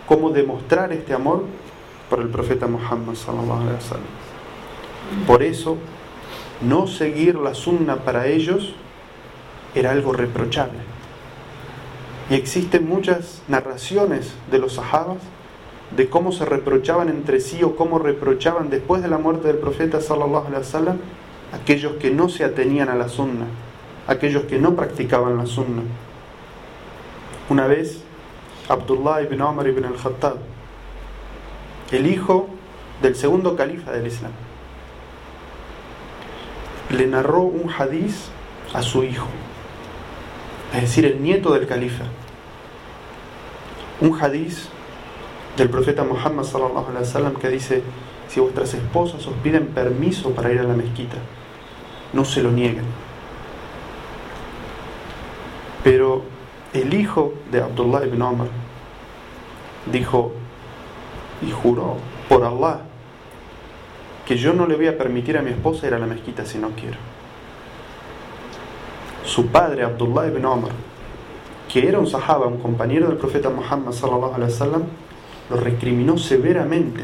cómo 0.08 0.30
demostrar 0.32 0.92
este 0.92 1.14
amor 1.14 1.46
por 2.10 2.20
el 2.20 2.28
profeta 2.28 2.68
Muhammad 2.68 3.16
sallallahu 3.16 3.62
alaihi 3.62 3.76
wasallam. 3.76 5.26
Por 5.26 5.42
eso, 5.42 5.78
no 6.62 6.88
seguir 6.88 7.36
la 7.36 7.54
sunna 7.54 7.98
para 7.98 8.28
ellos 8.28 8.76
era 9.74 9.92
algo 9.92 10.12
reprochable. 10.12 10.80
Y 12.30 12.36
existen 12.36 12.88
muchas 12.88 13.42
narraciones 13.48 14.34
de 14.52 14.60
los 14.60 14.74
sahabas 14.74 15.18
de 15.96 16.10
cómo 16.10 16.32
se 16.32 16.46
reprochaban 16.46 17.10
entre 17.10 17.40
sí 17.40 17.64
o 17.64 17.76
cómo 17.76 18.00
reprochaban 18.00 18.70
después 18.70 19.02
de 19.02 19.10
la 19.10 19.18
muerte 19.18 19.48
del 19.48 19.58
profeta 19.58 20.02
sallallahu 20.02 20.48
alaihi 20.48 20.64
wasallam 20.64 20.98
aquellos 21.54 21.94
que 21.94 22.12
no 22.12 22.30
se 22.30 22.46
atenían 22.46 22.90
a 22.90 22.96
la 22.96 23.10
sunna, 23.10 23.46
aquellos 24.12 24.43
que 24.43 24.60
no 24.60 24.76
practicaban 24.76 25.38
la 25.38 25.45
sunna. 25.45 25.84
Una 27.50 27.67
vez 27.67 28.04
Abdullah 28.69 29.21
ibn 29.24 29.41
Omar 29.41 29.67
ibn 29.67 29.86
al-Khattab, 29.86 30.38
el 31.91 32.08
hijo 32.08 32.47
del 33.02 33.15
segundo 33.15 33.56
califa 33.56 33.91
del 33.91 34.08
Islam, 34.08 34.32
le 36.89 37.08
narró 37.08 37.41
un 37.41 37.69
hadiz 37.69 38.30
a 38.74 38.82
su 38.82 39.04
hijo 39.04 39.28
es 40.74 40.82
decir, 40.82 41.06
el 41.06 41.21
nieto 41.21 41.54
del 41.54 41.67
califa. 41.67 42.06
Un 44.00 44.17
hadiz 44.21 44.69
del 45.58 45.69
profeta 45.69 46.04
Muhammad 46.04 46.45
sallallahu 46.45 46.89
alaihi 46.89 47.06
wasallam 47.06 47.36
que 47.36 47.50
dice: 47.50 47.84
Si 48.30 48.39
vuestras 48.39 48.74
esposas 48.74 49.28
os 49.28 49.34
piden 49.43 49.67
permiso 49.67 50.32
para 50.32 50.52
ir 50.52 50.60
a 50.60 50.63
la 50.63 50.74
mezquita, 50.74 51.17
no 52.13 52.24
se 52.24 52.41
lo 52.41 52.52
nieguen. 52.52 52.86
Pero 55.84 56.24
el 56.74 56.94
hijo 56.94 57.34
de 57.52 57.62
Abdullah 57.62 58.06
ibn 58.06 58.22
Omar 58.22 58.48
dijo 59.91 60.32
y 61.41 61.52
juró 61.52 61.98
por 62.30 62.44
Allah 62.44 62.82
que 64.26 64.38
yo 64.38 64.54
no 64.54 64.67
le 64.67 64.76
voy 64.76 64.88
a 64.88 64.98
permitir 64.98 65.38
a 65.38 65.41
mi 65.41 65.50
esposa 65.50 65.88
ir 65.88 65.94
a 65.94 66.00
la 66.00 66.06
mezquita 66.06 66.46
si 66.46 66.60
no 66.60 66.70
quiero. 66.70 66.98
Su 69.26 69.48
padre 69.48 69.84
Abdullah 69.84 70.28
ibn 70.28 70.46
Omar, 70.46 70.72
que 71.67 71.88
era 71.88 72.00
un 72.00 72.08
sahaba, 72.08 72.48
un 72.48 72.60
compañero 72.60 73.08
del 73.08 73.17
profeta 73.17 73.50
Muhammad 73.50 73.94
lo 75.50 75.58
recriminó 75.58 76.17
severamente 76.17 77.04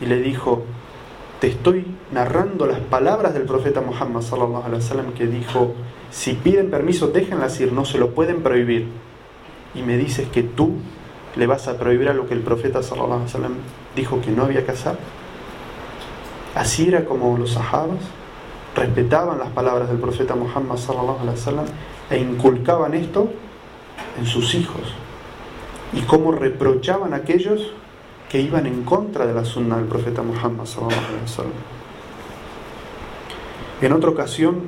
y 0.00 0.06
le 0.06 0.20
dijo: 0.20 0.64
"Te 1.46 1.52
estoy 1.52 1.86
narrando 2.10 2.66
las 2.66 2.80
palabras 2.80 3.32
del 3.32 3.44
profeta 3.44 3.80
Muhammad 3.80 4.22
sallallahu 4.22 4.64
alaihi 4.64 4.82
wasallam 4.82 5.12
que 5.12 5.28
dijo: 5.28 5.76
si 6.10 6.32
piden 6.32 6.70
permiso, 6.70 7.06
déjenlas 7.06 7.60
ir, 7.60 7.72
no 7.72 7.84
se 7.84 7.98
lo 7.98 8.16
pueden 8.16 8.42
prohibir. 8.42 8.88
Y 9.72 9.82
me 9.82 9.96
dices 9.96 10.26
que 10.26 10.42
tú 10.42 10.72
le 11.36 11.46
vas 11.46 11.68
a 11.68 11.78
prohibir 11.78 12.08
a 12.08 12.14
lo 12.14 12.26
que 12.26 12.34
el 12.34 12.40
profeta 12.40 12.82
sallallahu 12.82 13.22
dijo 13.94 14.20
que 14.20 14.32
no 14.32 14.42
había 14.42 14.66
que 14.66 14.72
hacer." 14.72 14.98
Así 16.56 16.88
era 16.88 17.04
como 17.04 17.38
los 17.38 17.52
sahabas 17.52 18.00
respetaban 18.74 19.38
las 19.38 19.50
palabras 19.50 19.88
del 19.88 19.98
profeta 19.98 20.34
Muhammad 20.34 20.78
sallallahu 20.78 21.20
alaihi 21.20 21.38
wasallam 21.38 21.66
e 22.10 22.18
inculcaban 22.18 22.92
esto 22.94 23.30
en 24.18 24.26
sus 24.26 24.52
hijos 24.56 24.82
y 25.92 26.00
cómo 26.00 26.32
reprochaban 26.32 27.14
a 27.14 27.18
aquellos 27.18 27.72
que 28.28 28.40
iban 28.40 28.66
en 28.66 28.82
contra 28.82 29.26
de 29.26 29.34
la 29.34 29.44
sunna 29.44 29.76
del 29.76 29.86
profeta 29.86 30.22
Muhammad. 30.22 30.66
En 33.80 33.92
otra 33.92 34.10
ocasión, 34.10 34.62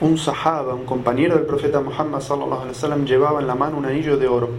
un 0.00 0.18
sahaba, 0.18 0.74
un 0.74 0.84
compañero 0.84 1.36
del 1.36 1.46
profeta 1.46 1.80
Muhammad 1.80 2.20
llevaba 3.04 3.40
en 3.40 3.46
la 3.46 3.54
mano 3.54 3.78
un 3.78 3.86
anillo 3.86 4.16
de 4.16 4.28
oro. 4.28 4.50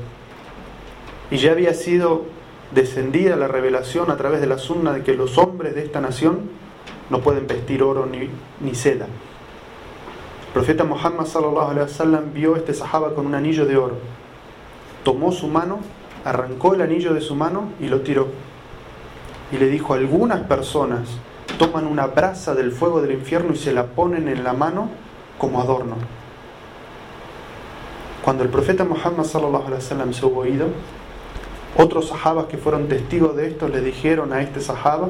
Y 1.30 1.38
ya 1.38 1.52
había 1.52 1.74
sido 1.74 2.26
descendida 2.74 3.36
la 3.36 3.48
revelación 3.48 4.12
a 4.12 4.18
través 4.18 4.42
de 4.42 4.48
la 4.48 4.58
sunna 4.58 4.94
de 4.94 5.04
que 5.04 5.14
los 5.14 5.38
hombres 5.38 5.76
de 5.76 5.84
esta 5.84 6.02
nación 6.02 6.50
no 7.10 7.20
pueden 7.20 7.48
vestir 7.48 7.84
oro 7.84 8.06
ni, 8.06 8.30
ni 8.60 8.76
seda. 8.76 9.06
El 9.06 10.54
profeta 10.54 10.84
Muhammad 10.84 11.26
sallallahu 11.26 11.72
alaihi 11.72 11.84
wasallam 11.84 12.34
vio 12.34 12.56
este 12.56 12.74
sahaba 12.74 13.14
con 13.14 13.28
un 13.28 13.36
anillo 13.36 13.66
de 13.66 13.78
oro. 13.78 13.96
Tomó 15.04 15.32
su 15.32 15.48
mano, 15.48 15.80
arrancó 16.28 16.74
el 16.74 16.82
anillo 16.82 17.14
de 17.14 17.22
su 17.22 17.36
mano 17.36 17.70
y 17.80 17.88
lo 17.88 18.02
tiró. 18.02 18.28
Y 19.52 19.58
le 19.58 19.70
dijo, 19.70 19.94
algunas 19.94 20.42
personas 20.42 21.08
toman 21.58 21.88
una 21.88 22.08
brasa 22.08 22.54
del 22.54 22.72
fuego 22.72 23.02
del 23.02 23.14
infierno 23.14 23.54
y 23.54 23.58
se 23.58 23.72
la 23.72 23.86
ponen 23.86 24.28
en 24.28 24.44
la 24.44 24.54
mano 24.54 24.90
como 25.38 25.62
adorno. 25.62 25.96
Cuando 28.24 28.44
el 28.44 28.50
profeta 28.50 28.84
Muhammad 28.84 29.24
sallallahu 29.24 29.68
alaihi 29.68 30.14
se 30.14 30.26
hubo 30.26 30.46
ido, 30.46 30.68
otros 31.78 32.10
sahabas 32.10 32.48
que 32.48 32.58
fueron 32.58 32.90
testigos 32.90 33.36
de 33.38 33.48
esto 33.48 33.70
le 33.70 33.80
dijeron 33.80 34.34
a 34.34 34.42
este 34.42 34.60
sahaba, 34.60 35.10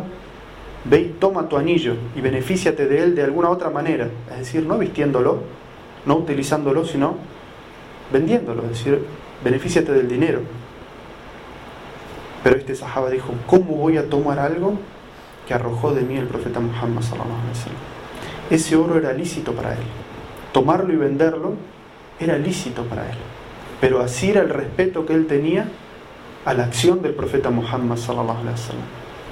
ve 0.86 1.00
y 1.00 1.16
toma 1.20 1.50
tu 1.50 1.58
anillo 1.58 1.96
y 2.16 2.22
benefíciate 2.22 2.86
de 2.86 3.04
él 3.04 3.16
de 3.16 3.24
alguna 3.24 3.50
otra 3.50 3.72
manera, 3.72 4.10
es 4.32 4.40
decir, 4.40 4.66
no 4.66 4.78
vistiéndolo, 4.78 5.40
no 6.06 6.16
utilizándolo, 6.16 6.86
sino 6.86 7.16
vendiéndolo, 8.14 8.64
es 8.64 8.70
decir, 8.70 9.04
benefíciate 9.44 9.92
del 9.92 10.08
dinero. 10.08 10.42
Pero 12.44 12.58
este 12.58 12.76
sahaba 12.76 13.10
dijo, 13.10 13.34
¿cómo 13.48 13.76
voy 13.76 13.98
a 13.98 14.10
tomar 14.10 14.40
algo 14.40 14.80
que 15.48 15.54
arrojó 15.54 15.94
de 15.94 16.02
mí 16.02 16.18
el 16.18 16.28
profeta 16.28 16.60
Muhammad? 16.60 17.04
Ese 18.50 18.76
oro 18.76 18.98
era 18.98 19.14
lícito 19.14 19.54
para 19.54 19.74
él 19.74 19.84
tomarlo 20.58 20.92
y 20.92 20.96
venderlo 20.96 21.54
era 22.20 22.36
lícito 22.40 22.84
para 22.86 23.04
él. 23.04 23.18
Pero 23.80 24.02
así 24.02 24.32
era 24.32 24.42
el 24.42 24.50
respeto 24.50 25.06
que 25.06 25.14
él 25.14 25.28
tenía 25.28 25.68
a 26.46 26.54
la 26.56 26.64
acción 26.64 27.04
del 27.04 27.14
profeta 27.14 27.52
Muhammad. 27.52 28.00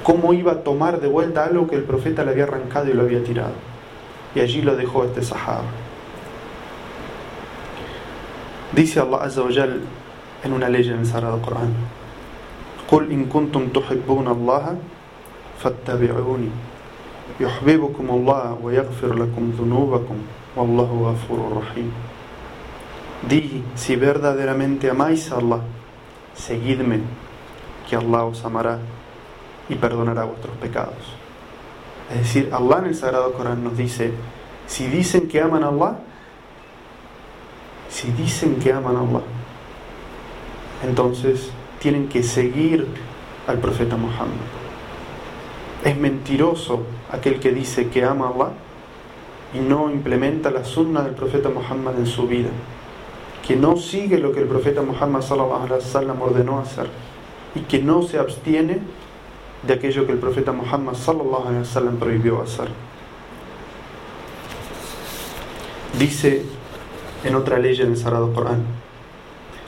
Cómo 0.03 0.33
iba 0.33 0.51
a 0.51 0.63
tomar 0.63 0.99
de 0.99 1.07
vuelta 1.07 1.43
algo 1.43 1.65
que 1.65 1.77
el 1.77 1.83
profeta 1.83 2.23
le 2.23 2.29
había 2.29 2.43
arrancado 2.43 2.91
y 2.91 2.93
lo 2.93 3.01
había 3.01 3.23
tirado. 3.23 3.53
Y 4.35 4.39
allí 4.39 4.61
lo 4.61 4.75
dejó 4.75 5.03
este 5.05 5.23
sahaba. 5.23 5.63
Dice 8.73 8.99
Allah 8.99 9.23
Azza 9.23 9.41
en 10.43 10.53
una 10.53 10.69
ley 10.69 10.87
en 10.87 10.99
el 10.99 11.07
Sagrado 11.07 11.41
Corán: 11.41 11.73
"Qul 12.89 13.11
in 13.11 13.27
kuntum 13.27 13.69
tuhibbuna 13.71 14.31
Allah 14.31 14.77
fattabi'uni 15.57 16.51
yuhibbukum 17.39 18.09
Allah 18.11 18.53
wa 18.55 18.71
yaghfir 18.71 19.15
lakum 19.17 19.51
dhunubakum 19.51 20.45
Wallahu 20.55 21.11
ghafurur 21.11 21.59
rahim. 21.59 21.91
Di, 23.27 23.59
si 23.75 23.95
verdaderamente 23.99 24.87
amáis 24.87 25.27
a 25.31 25.43
Allah, 25.43 25.59
seguidme, 26.31 27.03
que 27.89 27.95
Allah 27.95 28.23
os 28.23 28.39
amará 28.45 28.79
y 29.67 29.75
perdonará 29.75 30.23
vuestros 30.23 30.55
pecados. 30.57 31.03
Es 32.09 32.19
decir, 32.19 32.49
Allah 32.53 32.79
en 32.79 32.85
el 32.85 32.95
Sagrado 32.95 33.33
Corán 33.33 33.63
nos 33.63 33.75
dice, 33.75 34.13
si 34.65 34.87
dicen 34.87 35.27
que 35.27 35.41
aman 35.41 35.63
a 35.63 35.67
Allah, 35.67 35.99
si 37.89 38.11
dicen 38.11 38.55
que 38.55 38.71
aman 38.71 38.95
a 38.95 38.99
Allah, 38.99 39.23
entonces 40.87 41.51
tienen 41.85 42.09
que 42.09 42.23
seguir 42.23 42.87
al 43.45 43.59
profeta 43.59 43.95
Muhammad. 43.95 44.47
Es 45.83 45.95
mentiroso 45.95 46.81
aquel 47.11 47.39
que 47.39 47.51
dice 47.51 47.89
que 47.89 48.03
ama 48.03 48.25
a 48.25 48.29
Allah 48.29 48.53
y 49.53 49.59
no 49.59 49.91
implementa 49.91 50.49
la 50.49 50.65
sunna 50.65 51.03
del 51.03 51.13
profeta 51.13 51.49
Muhammad 51.49 51.99
en 51.99 52.07
su 52.07 52.25
vida, 52.25 52.49
que 53.47 53.55
no 53.55 53.77
sigue 53.77 54.17
lo 54.17 54.31
que 54.31 54.39
el 54.39 54.47
profeta 54.47 54.81
Muhammad 54.81 55.21
sallam 55.21 56.19
ordenó 56.19 56.57
hacer 56.57 56.87
y 57.53 57.59
que 57.59 57.77
no 57.77 58.01
se 58.01 58.17
abstiene 58.17 58.79
de 59.61 59.73
aquello 59.73 60.07
que 60.07 60.13
el 60.13 60.17
profeta 60.17 60.53
Muhammad 60.53 60.95
sallam 60.95 61.97
prohibió 61.97 62.41
hacer. 62.41 62.69
Dice 65.99 66.45
en 67.23 67.35
otra 67.35 67.59
ley 67.59 67.79
en 67.79 67.91
el 67.91 67.97
Sagrado 67.97 68.33
Corán, 68.33 68.84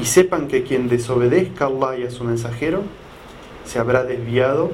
Y 0.00 0.04
sepan 0.06 0.48
que 0.48 0.62
quien 0.62 0.88
desobedezca 0.88 1.66
a 1.66 1.68
Allah 1.68 1.98
y 1.98 2.04
a 2.04 2.10
su 2.10 2.24
mensajero 2.24 2.82
se 3.64 3.78
habrá 3.78 4.04
desviado 4.04 4.70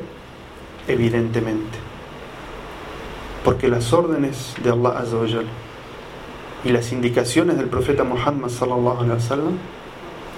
evidentemente 0.87 1.87
porque 3.47 3.69
las 3.69 3.93
órdenes 3.93 4.57
de 4.65 4.71
Allah 4.71 4.99
Azza 4.99 5.19
wa 5.19 5.27
y 6.65 6.71
las 6.73 6.91
indicaciones 6.91 7.57
del 7.57 7.69
profeta 7.69 8.03
Muhammad 8.03 8.49
sallallahu 8.49 8.99
alaihi 8.99 9.13
wasallam 9.13 9.57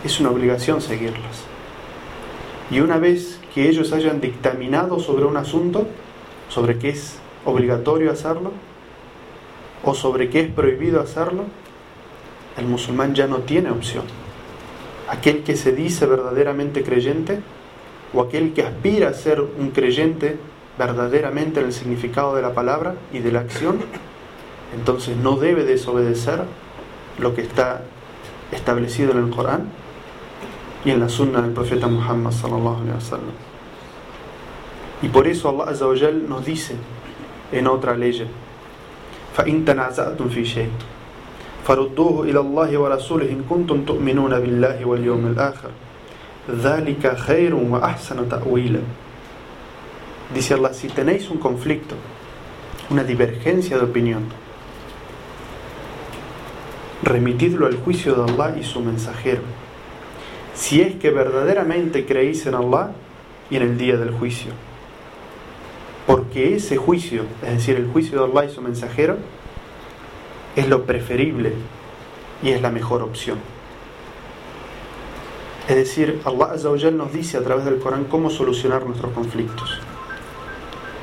es 0.04 0.20
una 0.20 0.28
obligación 0.28 0.82
seguirlas. 0.82 1.46
Y 2.70 2.80
una 2.80 2.98
vez 2.98 3.40
que 3.54 3.66
ellos 3.66 3.94
hayan 3.94 4.20
dictaminado 4.20 5.00
sobre 5.00 5.24
un 5.24 5.38
asunto, 5.38 5.86
sobre 6.50 6.78
qué 6.78 6.90
es 6.90 7.16
obligatorio 7.46 8.12
hacerlo 8.12 8.52
o 9.82 9.94
sobre 9.94 10.28
qué 10.28 10.40
es 10.40 10.52
prohibido 10.52 11.00
hacerlo, 11.00 11.44
el 12.58 12.66
musulmán 12.66 13.14
ya 13.14 13.26
no 13.26 13.38
tiene 13.38 13.70
opción 13.70 14.04
aquel 15.08 15.42
que 15.42 15.56
se 15.56 15.72
dice 15.72 16.06
verdaderamente 16.06 16.82
creyente 16.82 17.40
o 18.12 18.22
aquel 18.22 18.52
que 18.52 18.62
aspira 18.62 19.08
a 19.08 19.14
ser 19.14 19.40
un 19.40 19.70
creyente 19.70 20.38
verdaderamente 20.78 21.60
en 21.60 21.66
el 21.66 21.72
significado 21.72 22.34
de 22.34 22.42
la 22.42 22.54
palabra 22.54 22.94
y 23.12 23.18
de 23.18 23.32
la 23.32 23.40
acción, 23.40 23.78
entonces 24.76 25.16
no 25.16 25.36
debe 25.36 25.64
desobedecer 25.64 26.42
lo 27.18 27.34
que 27.34 27.42
está 27.42 27.82
establecido 28.52 29.12
en 29.12 29.18
el 29.18 29.30
Corán 29.30 29.68
y 30.84 30.90
en 30.90 31.00
la 31.00 31.08
sunna 31.08 31.42
del 31.42 31.52
profeta 31.52 31.88
Muhammad 31.88 32.30
sallallahu 32.30 32.82
alaihi 32.82 32.94
wasallam. 32.94 33.34
Y 35.02 35.08
por 35.08 35.26
eso 35.26 35.48
Allah 35.48 35.70
azza 35.70 36.10
nos 36.10 36.44
dice 36.44 36.74
en 37.52 37.66
otra 37.66 37.96
ley: 37.96 38.26
"Fa 39.34 39.48
in 39.48 39.64
tanaza'tum 39.64 40.28
فردوه 41.67 42.23
إلى 42.23 42.39
الله 42.39 42.77
ورسوله 42.77 43.25
إن 43.25 43.43
كنتم 43.49 43.85
تؤمنون 43.85 44.39
بالله 44.39 44.85
واليوم 44.85 45.27
الآخر 45.27 45.71
ذلك 46.51 47.17
خير 47.17 47.55
وأحسن 47.55 48.29
تأويلا 48.29 48.81
Dice 50.33 50.55
Allah, 50.55 50.73
si 50.73 50.87
tenéis 50.87 51.29
un 51.29 51.37
conflicto, 51.37 51.95
una 52.89 53.03
divergencia 53.03 53.77
de 53.77 53.83
opinión, 53.83 54.23
remitidlo 57.03 57.67
al 57.67 57.75
juicio 57.77 58.15
de 58.15 58.31
Allah 58.31 58.57
y 58.59 58.63
su 58.63 58.79
mensajero. 58.79 59.41
Si 60.55 60.81
es 60.81 60.95
que 60.95 61.11
verdaderamente 61.11 62.05
creéis 62.05 62.47
en 62.47 62.55
Allah 62.55 62.93
y 63.51 63.57
en 63.57 63.61
el 63.63 63.77
día 63.77 63.97
del 63.97 64.09
juicio. 64.11 64.53
Porque 66.07 66.55
ese 66.55 66.77
juicio, 66.77 67.25
es 67.43 67.53
decir, 67.53 67.75
el 67.75 67.87
juicio 67.91 68.17
de 68.17 68.25
Allah 68.25 68.49
y 68.49 68.53
su 68.53 68.61
mensajero, 68.61 69.17
es 70.58 70.68
lo 70.68 70.84
preferible 70.84 71.52
y 72.42 72.50
es 72.50 72.60
la 72.60 72.70
mejor 72.70 73.02
opción. 73.02 73.38
Es 75.68 75.76
decir, 75.76 76.20
Allah 76.24 76.90
nos 76.90 77.12
dice 77.12 77.36
a 77.36 77.42
través 77.42 77.64
del 77.64 77.78
Corán 77.78 78.06
cómo 78.06 78.28
solucionar 78.28 78.84
nuestros 78.84 79.12
conflictos. 79.12 79.78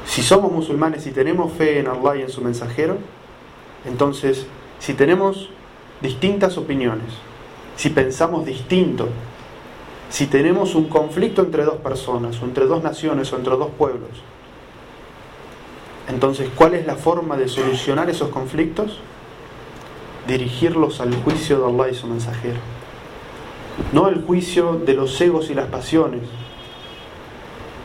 Si 0.05 0.21
somos 0.23 0.51
musulmanes 0.51 1.07
y 1.07 1.11
tenemos 1.11 1.53
fe 1.53 1.79
en 1.79 1.87
Allah 1.87 2.17
y 2.17 2.23
en 2.23 2.29
su 2.29 2.41
mensajero, 2.41 2.97
entonces 3.85 4.45
si 4.79 4.93
tenemos 4.93 5.49
distintas 6.01 6.57
opiniones, 6.57 7.13
si 7.77 7.91
pensamos 7.91 8.45
distinto, 8.45 9.07
si 10.09 10.27
tenemos 10.27 10.75
un 10.75 10.89
conflicto 10.89 11.41
entre 11.41 11.63
dos 11.63 11.77
personas, 11.77 12.41
o 12.41 12.45
entre 12.45 12.65
dos 12.65 12.83
naciones, 12.83 13.31
o 13.31 13.37
entre 13.37 13.55
dos 13.55 13.69
pueblos, 13.77 14.09
entonces 16.09 16.49
¿cuál 16.55 16.73
es 16.75 16.85
la 16.85 16.95
forma 16.95 17.37
de 17.37 17.47
solucionar 17.47 18.09
esos 18.09 18.29
conflictos? 18.29 18.99
Dirigirlos 20.27 21.01
al 21.01 21.13
juicio 21.23 21.59
de 21.59 21.65
Allah 21.65 21.91
y 21.91 21.95
su 21.95 22.07
mensajero. 22.07 22.57
No 23.91 24.05
al 24.05 24.23
juicio 24.25 24.73
de 24.73 24.93
los 24.93 25.19
egos 25.21 25.49
y 25.49 25.53
las 25.53 25.67
pasiones, 25.67 26.21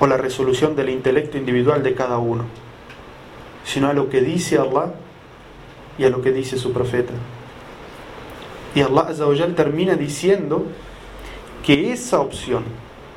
o 0.00 0.07
la 0.07 0.16
resolución 0.16 0.74
del 0.74 0.88
intelecto 0.88 1.37
individual 1.37 1.83
de 1.83 1.94
cada 1.94 2.18
uno, 2.18 2.44
sino 3.64 3.88
a 3.88 3.92
lo 3.92 4.09
que 4.09 4.22
dice 4.22 4.59
Allah 4.59 4.94
y 5.98 6.05
a 6.05 6.11
lo 6.11 6.22
que 6.22 6.33
dice 6.33 6.57
su 6.57 6.72
profeta. 6.72 7.12
Y 8.74 8.81
Allah 8.81 9.09
Azzawajal 9.11 9.55
termina 9.55 9.94
diciendo 9.94 10.64
que 11.64 11.92
esa 11.92 12.20
opción, 12.20 12.64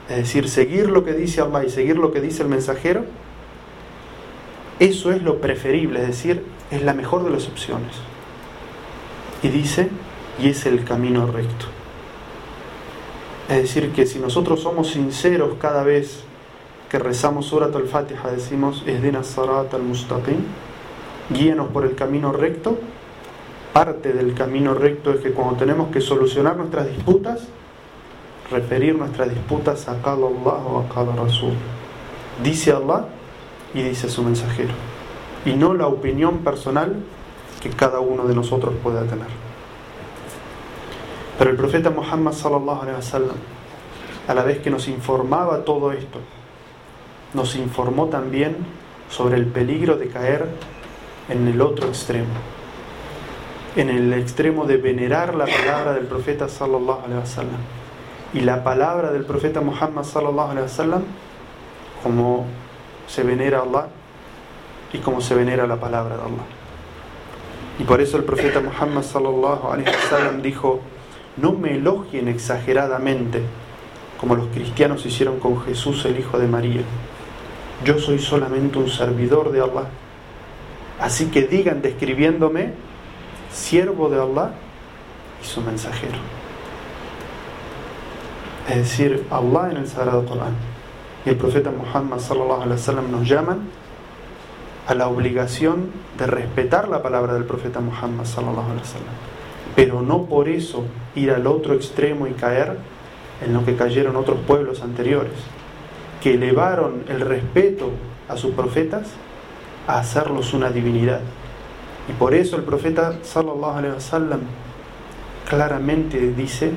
es 0.10 0.18
decir, 0.18 0.50
seguir 0.50 0.90
lo 0.90 1.06
que 1.06 1.14
dice 1.14 1.42
Allah 1.42 1.64
y 1.64 1.70
seguir 1.70 1.98
lo 1.98 2.12
que 2.12 2.20
dice 2.20 2.44
el 2.44 2.50
mensajero, 2.50 3.06
eso 4.80 5.12
es 5.12 5.24
lo 5.24 5.40
preferible, 5.40 6.02
es 6.02 6.08
decir, 6.08 6.44
es 6.70 6.84
la 6.84 6.94
mejor 6.94 7.24
de 7.24 7.30
las 7.30 7.48
opciones. 7.48 7.94
Y 9.44 9.50
dice, 9.50 9.90
y 10.40 10.48
es 10.48 10.66
el 10.66 10.84
camino 10.84 11.28
recto. 11.28 11.66
Es 13.50 13.64
decir, 13.64 13.92
que 13.92 14.06
si 14.06 14.20
nosotros 14.20 14.62
somos 14.62 14.92
sinceros 14.92 15.56
cada 15.60 15.84
vez 15.84 16.24
que 16.90 16.98
rezamos 16.98 17.48
Surat 17.48 17.76
al-Fatiha, 17.76 18.32
decimos, 18.32 18.84
Esdina 18.88 19.24
Sarat 19.24 19.74
al-Mustaqim, 19.74 20.38
guíenos 21.30 21.68
por 21.70 21.84
el 21.84 21.96
camino 21.96 22.32
recto, 22.32 22.78
parte 23.74 24.14
del 24.14 24.34
camino 24.34 24.74
recto 24.74 25.12
es 25.12 25.20
que 25.20 25.32
cuando 25.32 25.56
tenemos 25.56 25.92
que 25.92 26.00
solucionar 26.00 26.56
nuestras 26.56 26.88
disputas, 26.88 27.48
referir 28.50 28.96
nuestras 28.96 29.30
disputas 29.30 29.90
a 29.90 30.02
cada 30.02 30.28
Allah 30.28 30.64
o 30.66 30.80
a 30.80 30.94
cada 30.94 31.16
Rasul. 31.16 31.54
Dice 32.44 32.72
Allah 32.72 33.08
y 33.74 33.82
dice 33.82 34.10
su 34.10 34.24
mensajero. 34.24 34.74
Y 35.46 35.54
no 35.54 35.74
la 35.74 35.88
opinión 35.88 36.40
personal 36.40 36.96
que 37.64 37.70
cada 37.70 38.02
uno 38.02 38.26
de 38.28 38.36
nosotros 38.36 38.74
pueda 38.84 39.04
tener. 39.04 39.28
Pero 41.38 41.50
el 41.50 41.56
profeta 41.56 41.90
Muhammad 41.90 42.34
sallallahu 42.34 42.82
alaihi 42.82 42.98
wasallam, 42.98 43.38
a 44.28 44.34
la 44.34 44.44
vez 44.44 44.60
que 44.60 44.70
nos 44.70 44.90
informaba 44.90 45.64
todo 45.64 45.94
esto, 45.94 46.20
nos 47.34 47.56
informó 47.56 48.08
también 48.08 48.58
sobre 49.10 49.38
el 49.38 49.46
peligro 49.46 49.96
de 49.96 50.10
caer 50.10 50.48
en 51.30 51.48
el 51.48 51.62
otro 51.62 51.88
extremo, 51.88 52.34
en 53.78 53.90
el 53.90 54.14
extremo 54.14 54.66
de 54.66 54.78
venerar 54.78 55.34
la 55.34 55.46
palabra 55.46 55.94
del 55.94 56.06
profeta 56.06 56.50
sallallahu 56.50 57.06
alaihi 57.06 57.20
wasallam 57.22 57.62
y 58.34 58.42
la 58.42 58.64
palabra 58.64 59.12
del 59.12 59.24
profeta 59.26 59.62
Muhammad 59.62 60.04
sallallahu 60.04 60.52
alaihi 60.52 60.68
wasallam 60.68 61.04
como 62.04 62.46
se 63.08 63.24
venera 63.24 63.60
a 63.60 63.62
Allah 63.62 63.88
y 64.92 64.98
como 64.98 65.22
se 65.22 65.34
venera 65.34 65.66
la 65.66 65.78
palabra 65.78 66.18
de 66.18 66.22
Allah. 66.24 66.63
Y 67.80 67.84
por 67.84 68.02
eso 68.02 68.18
el 68.18 68.24
profeta 68.24 68.60
Muhammad 68.60 69.04
sallallahu 69.04 69.68
wasallam 69.68 70.42
dijo: 70.42 70.82
"No 71.38 71.54
me 71.54 71.76
elogien 71.76 72.28
exageradamente 72.28 73.42
como 74.20 74.36
los 74.36 74.48
cristianos 74.48 75.06
hicieron 75.06 75.40
con 75.40 75.62
Jesús 75.62 76.06
el 76.06 76.20
hijo 76.20 76.38
de 76.38 76.48
María. 76.48 76.82
Yo 77.84 78.00
soy 78.00 78.20
solamente 78.20 78.78
un 78.78 78.90
servidor 78.90 79.52
de 79.52 79.62
Allah. 79.62 79.88
Así 81.00 81.26
que 81.26 81.44
digan 81.44 81.82
describiéndome 81.82 82.74
siervo 83.52 84.10
de 84.10 84.22
Allah 84.22 84.52
y 85.42 85.46
su 85.46 85.62
mensajero." 85.62 86.18
Es 88.70 88.78
decir, 88.78 89.28
Allah 89.30 89.72
en 89.72 89.78
el 89.78 89.88
Sagrado 89.88 90.26
Corán 90.26 90.56
y 91.26 91.30
el 91.30 91.36
profeta 91.36 91.72
Muhammad 91.72 92.20
sallallahu 92.20 93.12
nos 93.12 93.28
llaman 93.28 93.68
a 94.88 94.96
la 94.96 95.08
obligación 95.08 95.92
de 96.18 96.28
respetar 96.28 96.90
la 96.90 97.02
palabra 97.02 97.34
del 97.34 97.46
profeta 97.46 97.80
Muhammad 97.80 98.26
sallallahu 98.26 98.72
alaihi 98.72 98.82
wasallam, 98.82 99.16
pero 99.76 100.02
no 100.02 100.26
por 100.26 100.50
eso 100.50 100.84
ir 101.16 101.32
al 101.32 101.48
otro 101.48 101.74
extremo 101.74 102.28
y 102.28 102.32
caer 102.32 102.78
en 103.46 103.54
lo 103.54 103.66
que 103.66 103.76
cayeron 103.76 104.16
otros 104.16 104.40
pueblos 104.46 104.82
anteriores, 104.82 105.34
que 106.22 106.36
elevaron 106.36 107.04
el 107.08 107.22
respeto 107.22 107.92
a 108.28 108.38
sus 108.38 108.54
profetas 108.54 109.08
a 109.88 110.00
hacerlos 110.00 110.54
una 110.54 110.70
divinidad. 110.70 111.22
Y 112.10 112.14
por 112.14 112.34
eso 112.34 112.58
el 112.58 112.64
profeta 112.64 113.20
sallallahu 113.22 113.78
alaihi 113.78 113.96
wasallam 113.96 114.42
claramente 115.50 116.34
dice, 116.34 116.72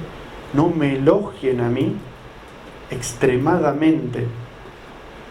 no 0.55 0.69
me 0.69 0.97
elogien 0.97 1.61
a 1.61 1.69
mí 1.69 1.97
extremadamente 2.91 4.27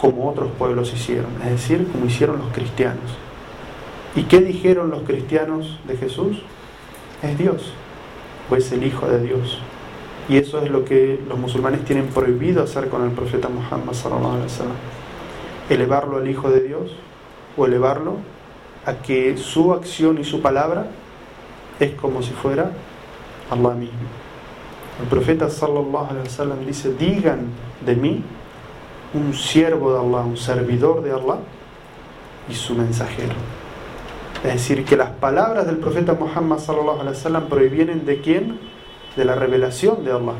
como 0.05 0.29
otros 0.29 0.51
pueblos 0.51 0.93
hicieron, 0.93 1.31
es 1.43 1.49
decir, 1.49 1.87
como 1.91 2.05
hicieron 2.05 2.37
los 2.37 2.53
cristianos. 2.53 3.17
¿Y 4.15 4.25
qué 4.25 4.39
dijeron 4.39 4.91
los 4.91 5.01
cristianos 5.01 5.79
de 5.87 5.97
Jesús? 5.97 6.43
Es 7.23 7.35
Dios, 7.39 7.73
o 8.51 8.55
es 8.55 8.71
el 8.71 8.83
Hijo 8.83 9.07
de 9.07 9.19
Dios. 9.19 9.57
Y 10.29 10.37
eso 10.37 10.61
es 10.61 10.69
lo 10.69 10.85
que 10.85 11.19
los 11.27 11.39
musulmanes 11.39 11.85
tienen 11.85 12.05
prohibido 12.05 12.61
hacer 12.61 12.89
con 12.89 13.03
el 13.03 13.13
profeta 13.13 13.49
Muhammad 13.49 13.93
sallallahu. 13.93 14.45
Elevarlo 15.71 16.17
al 16.17 16.29
Hijo 16.29 16.51
de 16.51 16.61
Dios 16.61 16.95
o 17.57 17.65
elevarlo 17.65 18.17
a 18.85 18.93
que 18.93 19.35
su 19.37 19.73
acción 19.73 20.19
y 20.19 20.23
su 20.23 20.39
palabra 20.39 20.85
es 21.79 21.95
como 21.95 22.21
si 22.21 22.31
fuera 22.31 22.69
Allah 23.49 23.73
mismo. 23.73 24.07
El 25.01 25.07
profeta 25.07 25.49
sallallahu 25.49 26.11
alaihi 26.11 26.27
wasallam 26.27 26.63
dice, 26.63 26.93
digan 26.93 27.47
de 27.83 27.95
mí 27.95 28.23
un 29.15 29.33
siervo 29.33 29.93
de 29.93 29.99
Allah, 29.99 30.25
un 30.25 30.37
servidor 30.37 31.01
de 31.01 31.11
Allah 31.11 31.37
y 32.49 32.53
su 32.53 32.75
mensajero. 32.75 33.33
Es 34.43 34.53
decir, 34.53 34.85
que 34.85 34.97
las 34.97 35.09
palabras 35.09 35.65
del 35.65 35.77
profeta 35.77 36.13
Muhammad 36.13 36.59
sallallahu 36.59 36.99
alaihi 36.99 37.17
wasallam 37.17 37.47
provienen 37.47 38.05
de 38.05 38.21
quién? 38.21 38.59
De 39.15 39.25
la 39.25 39.35
revelación 39.35 40.03
de 40.03 40.11
Allah. 40.11 40.35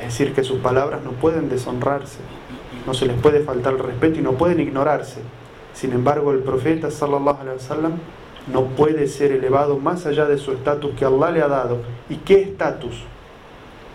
Es 0.00 0.06
decir, 0.06 0.34
que 0.34 0.42
sus 0.42 0.58
palabras 0.58 1.02
no 1.04 1.12
pueden 1.12 1.48
deshonrarse, 1.48 2.18
no 2.86 2.94
se 2.94 3.06
les 3.06 3.16
puede 3.20 3.40
faltar 3.40 3.74
el 3.74 3.78
respeto 3.78 4.18
y 4.18 4.22
no 4.22 4.32
pueden 4.32 4.58
ignorarse. 4.60 5.20
Sin 5.74 5.92
embargo, 5.92 6.32
el 6.32 6.40
profeta 6.40 6.90
sallallahu 6.90 7.40
alaihi 7.40 7.56
wasallam 7.58 7.92
no 8.52 8.64
puede 8.64 9.06
ser 9.06 9.32
elevado 9.32 9.78
más 9.78 10.06
allá 10.06 10.26
de 10.26 10.38
su 10.38 10.52
estatus 10.52 10.94
que 10.96 11.04
Allah 11.04 11.30
le 11.30 11.42
ha 11.42 11.48
dado. 11.48 11.78
¿Y 12.08 12.16
qué 12.16 12.42
estatus? 12.42 13.04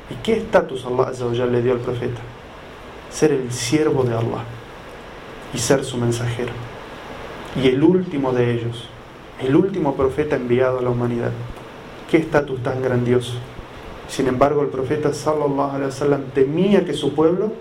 ¿Y 0.09 0.15
qué 0.23 0.38
estatus 0.38 0.85
Allah 0.85 1.45
le 1.45 1.62
dio 1.62 1.73
al 1.73 1.79
profeta? 1.79 2.21
Ser 3.12 3.32
el 3.32 3.52
siervo 3.52 4.04
de 4.04 4.13
Allah 4.13 4.43
y 5.54 5.58
ser 5.58 5.84
su 5.84 5.98
mensajero. 5.98 6.52
Y 7.62 7.67
el 7.67 7.84
último 7.84 8.32
de 8.34 8.54
ellos, 8.54 8.88
el 9.41 9.56
último 9.56 9.95
profeta 9.95 10.36
enviado 10.36 10.80
a 10.80 10.82
la 10.82 10.89
humanidad. 10.89 11.32
¿Qué 12.10 12.17
estatus 12.17 12.62
tan 12.62 12.82
grandioso? 12.82 13.34
Sin 14.08 14.28
embargo, 14.28 14.62
el 14.62 14.69
profeta 14.69 15.13
sallallahu 15.13 15.72
alaihi 15.72 15.86
wasallam 15.86 16.24
temía 16.34 16.86
que 16.86 16.93
su 16.93 17.13
pueblo 17.13 17.52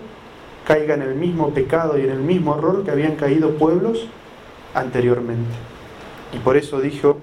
caiga 0.65 0.95
en 0.95 1.01
el 1.01 1.15
mismo 1.15 1.49
pecado 1.51 1.97
y 1.97 2.01
en 2.01 2.11
el 2.11 2.19
mismo 2.19 2.55
error 2.55 2.83
que 2.83 2.91
habían 2.91 3.15
caído 3.15 3.51
pueblos 3.51 4.07
anteriormente. 4.73 5.55
Y 6.33 6.37
por 6.37 6.57
eso 6.57 6.79
dijo, 6.79 7.17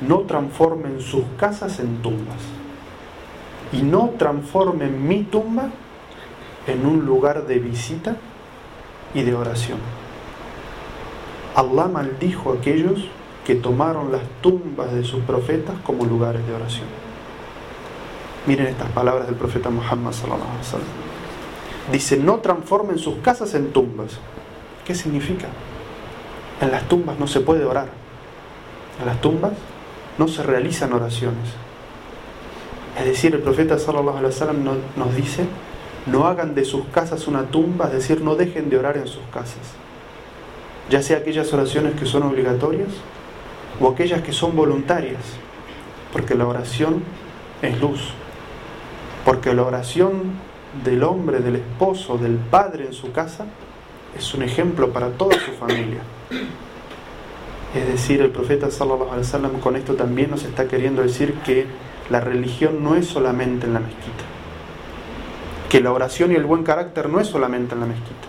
no 0.00 0.20
transformen 0.20 1.00
sus 1.00 1.24
casas 1.38 1.80
en 1.80 2.02
tumbas 2.02 2.38
y 3.72 3.82
no 3.82 4.12
transformen 4.18 5.06
mi 5.06 5.22
tumba 5.24 5.70
en 6.66 6.86
un 6.86 7.04
lugar 7.04 7.46
de 7.46 7.58
visita 7.58 8.16
y 9.14 9.22
de 9.22 9.34
oración. 9.34 9.78
Allah 11.54 11.86
maldijo 11.86 12.52
a 12.52 12.56
aquellos 12.56 13.08
que 13.46 13.54
tomaron 13.54 14.10
las 14.10 14.22
tumbas 14.40 14.92
de 14.92 15.04
sus 15.04 15.22
profetas 15.22 15.76
como 15.84 16.04
lugares 16.04 16.46
de 16.46 16.54
oración. 16.54 16.86
Miren 18.46 18.66
estas 18.66 18.90
palabras 18.90 19.26
del 19.26 19.36
profeta 19.36 19.70
Muhammad. 19.70 20.12
Dice, 21.92 22.16
"No 22.16 22.38
transformen 22.38 22.98
sus 22.98 23.16
casas 23.16 23.54
en 23.54 23.72
tumbas." 23.72 24.18
¿Qué 24.84 24.94
significa? 24.94 25.48
En 26.60 26.70
las 26.70 26.88
tumbas 26.88 27.18
no 27.18 27.26
se 27.26 27.40
puede 27.40 27.64
orar. 27.64 27.88
En 29.00 29.06
las 29.06 29.20
tumbas 29.20 29.52
no 30.18 30.28
se 30.28 30.42
realizan 30.42 30.92
oraciones. 30.92 31.50
Es 32.98 33.06
decir, 33.06 33.34
el 33.34 33.42
profeta 33.42 33.78
sallallahu 33.78 34.18
alaihi 34.18 34.26
wasallam 34.26 34.64
nos 34.96 35.16
dice, 35.16 35.46
no 36.06 36.26
hagan 36.26 36.54
de 36.54 36.64
sus 36.64 36.84
casas 36.86 37.26
una 37.26 37.44
tumba, 37.44 37.86
es 37.86 37.92
decir, 37.92 38.20
no 38.20 38.36
dejen 38.36 38.68
de 38.70 38.78
orar 38.78 38.96
en 38.96 39.06
sus 39.06 39.22
casas. 39.32 39.74
Ya 40.90 41.02
sea 41.02 41.18
aquellas 41.18 41.52
oraciones 41.52 41.98
que 41.98 42.06
son 42.06 42.24
obligatorias 42.24 42.90
o 43.80 43.88
aquellas 43.88 44.22
que 44.22 44.32
son 44.32 44.54
voluntarias, 44.54 45.22
porque 46.12 46.34
la 46.34 46.46
oración 46.46 47.02
es 47.62 47.80
luz. 47.80 48.12
Porque 49.24 49.54
la 49.54 49.62
oración 49.62 50.32
del 50.84 51.02
hombre, 51.02 51.40
del 51.40 51.56
esposo, 51.56 52.18
del 52.18 52.36
padre 52.36 52.86
en 52.86 52.92
su 52.92 53.12
casa 53.12 53.46
es 54.16 54.34
un 54.34 54.42
ejemplo 54.42 54.92
para 54.92 55.08
toda 55.10 55.34
su 55.40 55.52
familia. 55.52 56.00
Es 57.74 57.88
decir, 57.88 58.20
el 58.20 58.30
profeta 58.30 58.70
sallallahu 58.70 59.60
con 59.60 59.76
esto 59.76 59.94
también 59.94 60.30
nos 60.30 60.44
está 60.44 60.68
queriendo 60.68 61.02
decir 61.02 61.34
que 61.44 61.66
la 62.10 62.20
religión 62.20 62.84
no 62.84 62.94
es 62.94 63.06
solamente 63.06 63.66
en 63.66 63.74
la 63.74 63.80
mezquita. 63.80 64.24
Que 65.74 65.80
la 65.80 65.90
oración 65.90 66.30
y 66.30 66.36
el 66.36 66.44
buen 66.44 66.62
carácter 66.62 67.08
no 67.08 67.18
es 67.18 67.26
solamente 67.26 67.74
en 67.74 67.80
la 67.80 67.86
mezquita, 67.86 68.28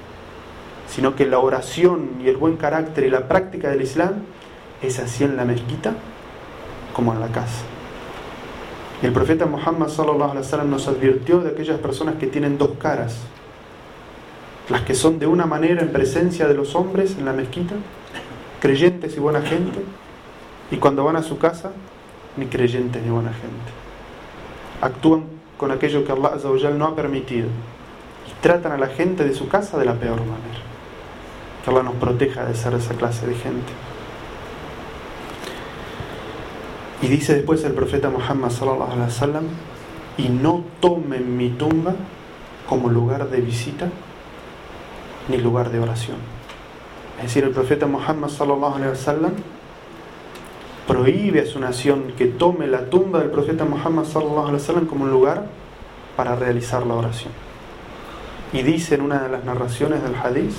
sino 0.89 1.15
que 1.15 1.27
la 1.27 1.37
oración 1.37 2.13
y 2.19 2.27
el 2.27 2.37
buen 2.37 2.57
carácter 2.57 3.03
y 3.03 3.11
la 3.11 3.27
práctica 3.27 3.69
del 3.69 3.83
Islam 3.83 4.13
es 4.81 4.97
así 4.97 5.25
en 5.25 5.37
la 5.37 5.45
mezquita 5.45 5.93
como 6.91 7.13
en 7.13 7.19
la 7.19 7.27
casa. 7.27 7.61
El 9.03 9.11
profeta 9.13 9.45
Muhammad 9.45 9.89
sallallahu 9.89 10.31
alaihi 10.31 10.39
wasallam 10.39 10.71
nos 10.71 10.87
advirtió 10.87 11.39
de 11.41 11.51
aquellas 11.51 11.77
personas 11.77 12.15
que 12.15 12.25
tienen 12.25 12.57
dos 12.57 12.71
caras. 12.79 13.15
Las 14.67 14.81
que 14.81 14.95
son 14.95 15.19
de 15.19 15.27
una 15.27 15.45
manera 15.45 15.83
en 15.83 15.91
presencia 15.91 16.47
de 16.47 16.55
los 16.55 16.73
hombres 16.73 17.15
en 17.15 17.25
la 17.25 17.33
mezquita, 17.33 17.75
creyentes 18.59 19.17
y 19.17 19.19
buena 19.19 19.43
gente, 19.43 19.81
y 20.71 20.77
cuando 20.77 21.03
van 21.05 21.17
a 21.17 21.21
su 21.21 21.37
casa 21.37 21.73
ni 22.37 22.47
creyentes 22.47 23.03
ni 23.03 23.11
buena 23.11 23.33
gente. 23.33 23.71
Actúan 24.81 25.34
con 25.57 25.71
aquello 25.71 26.03
que 26.05 26.11
Allah 26.11 26.33
Azzawajal 26.35 26.77
no 26.77 26.85
ha 26.85 26.95
permitido 26.95 27.47
y 28.27 28.41
tratan 28.41 28.71
a 28.71 28.77
la 28.77 28.87
gente 28.87 29.23
de 29.23 29.33
su 29.33 29.47
casa 29.47 29.77
de 29.77 29.85
la 29.85 29.93
peor 29.93 30.19
manera. 30.19 30.61
Que 31.63 31.71
Allah 31.71 31.83
nos 31.83 31.95
proteja 31.95 32.45
de 32.45 32.55
ser 32.55 32.73
esa 32.73 32.93
clase 32.95 33.27
de 33.27 33.35
gente. 33.35 33.73
Y 37.01 37.07
dice 37.07 37.35
después 37.35 37.63
el 37.63 37.73
profeta 37.73 38.09
Muhammad 38.09 38.49
sallallahu 38.49 38.91
alaihi 38.91 39.07
wasallam, 39.07 39.43
y 40.17 40.29
no 40.29 40.63
tomen 40.79 41.37
mi 41.37 41.49
tumba 41.49 41.93
como 42.67 42.89
lugar 42.89 43.29
de 43.29 43.41
visita 43.41 43.89
ni 45.27 45.37
lugar 45.37 45.71
de 45.71 45.79
oración. 45.79 46.17
Es 47.17 47.25
decir, 47.25 47.43
el 47.43 47.51
profeta 47.51 47.85
Muhammad 47.85 48.29
sallallahu 48.29 48.75
alaihi 48.75 48.91
wasallam 48.91 49.33
prohíbe 50.87 51.41
a 51.41 51.45
su 51.45 51.59
nación 51.59 52.13
que 52.17 52.25
tome 52.25 52.67
la 52.67 52.89
tumba 52.89 53.19
del 53.19 53.31
profeta 53.31 53.65
Muhammad 53.65 54.05
sallallahu 54.05 54.47
alaihi 54.47 54.61
wasallam 54.61 54.85
como 54.85 55.05
un 55.05 55.11
lugar 55.11 55.45
para 56.15 56.35
realizar 56.35 56.85
la 56.85 56.95
oración. 56.95 57.33
Y 58.53 58.61
dice 58.61 58.95
en 58.95 59.01
una 59.01 59.23
de 59.23 59.29
las 59.29 59.43
narraciones 59.43 60.03
del 60.03 60.15
hadith, 60.15 60.53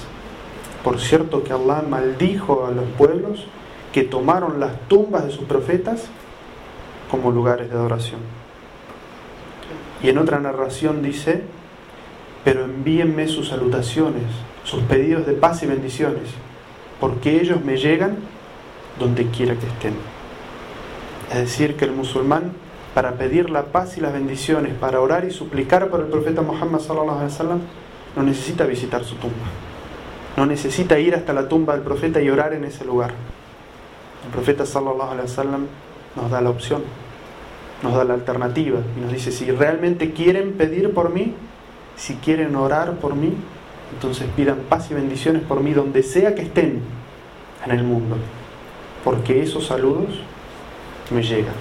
por 0.82 1.00
cierto 1.00 1.42
que 1.44 1.52
Allah 1.52 1.82
maldijo 1.88 2.66
a 2.66 2.70
los 2.70 2.84
pueblos 2.98 3.46
que 3.92 4.02
tomaron 4.02 4.60
las 4.60 4.78
tumbas 4.88 5.24
de 5.24 5.30
sus 5.30 5.44
profetas 5.44 6.06
como 7.10 7.30
lugares 7.30 7.70
de 7.70 7.76
adoración. 7.76 8.20
Y 10.02 10.10
en 10.10 10.18
otra 10.18 10.38
narración 10.40 11.02
dice, 11.02 11.42
pero 12.44 12.64
envíenme 12.64 13.28
sus 13.28 13.48
salutaciones, 13.48 14.24
sus 14.64 14.82
pedidos 14.82 15.26
de 15.26 15.32
paz 15.32 15.62
y 15.62 15.66
bendiciones, 15.66 16.28
porque 17.00 17.40
ellos 17.40 17.64
me 17.64 17.76
llegan 17.76 18.16
donde 18.98 19.26
quiera 19.30 19.54
que 19.54 19.66
estén. 19.66 20.15
Es 21.30 21.38
decir, 21.38 21.76
que 21.76 21.84
el 21.84 21.92
musulmán, 21.92 22.52
para 22.94 23.12
pedir 23.12 23.50
la 23.50 23.64
paz 23.64 23.98
y 23.98 24.00
las 24.00 24.12
bendiciones, 24.12 24.74
para 24.74 25.00
orar 25.00 25.24
y 25.24 25.30
suplicar 25.30 25.88
por 25.88 26.00
el 26.00 26.06
profeta 26.06 26.42
Muhammad 26.42 26.80
no 28.16 28.22
necesita 28.22 28.64
visitar 28.64 29.04
su 29.04 29.16
tumba. 29.16 29.46
No 30.36 30.46
necesita 30.46 30.98
ir 30.98 31.14
hasta 31.14 31.32
la 31.32 31.48
tumba 31.48 31.74
del 31.74 31.82
profeta 31.82 32.20
y 32.20 32.30
orar 32.30 32.54
en 32.54 32.64
ese 32.64 32.84
lugar. 32.84 33.12
El 34.24 34.30
profeta 34.32 34.64
sallallahu 34.64 35.10
alaihi 35.10 35.28
wasallam 35.28 35.66
nos 36.16 36.30
da 36.30 36.40
la 36.40 36.50
opción, 36.50 36.82
nos 37.82 37.94
da 37.94 38.04
la 38.04 38.14
alternativa 38.14 38.80
y 38.96 39.00
nos 39.00 39.12
dice, 39.12 39.30
si 39.30 39.50
realmente 39.50 40.12
quieren 40.12 40.54
pedir 40.54 40.92
por 40.94 41.10
mí, 41.10 41.34
si 41.96 42.14
quieren 42.14 42.56
orar 42.56 42.94
por 42.94 43.14
mí, 43.14 43.34
entonces 43.92 44.26
pidan 44.34 44.58
paz 44.68 44.90
y 44.90 44.94
bendiciones 44.94 45.42
por 45.42 45.60
mí 45.60 45.72
donde 45.72 46.02
sea 46.02 46.34
que 46.34 46.42
estén 46.42 46.80
en 47.64 47.70
el 47.70 47.84
mundo, 47.84 48.16
porque 49.04 49.42
esos 49.42 49.66
saludos 49.66 50.20
me 51.11 51.23
llegan. 51.23 51.55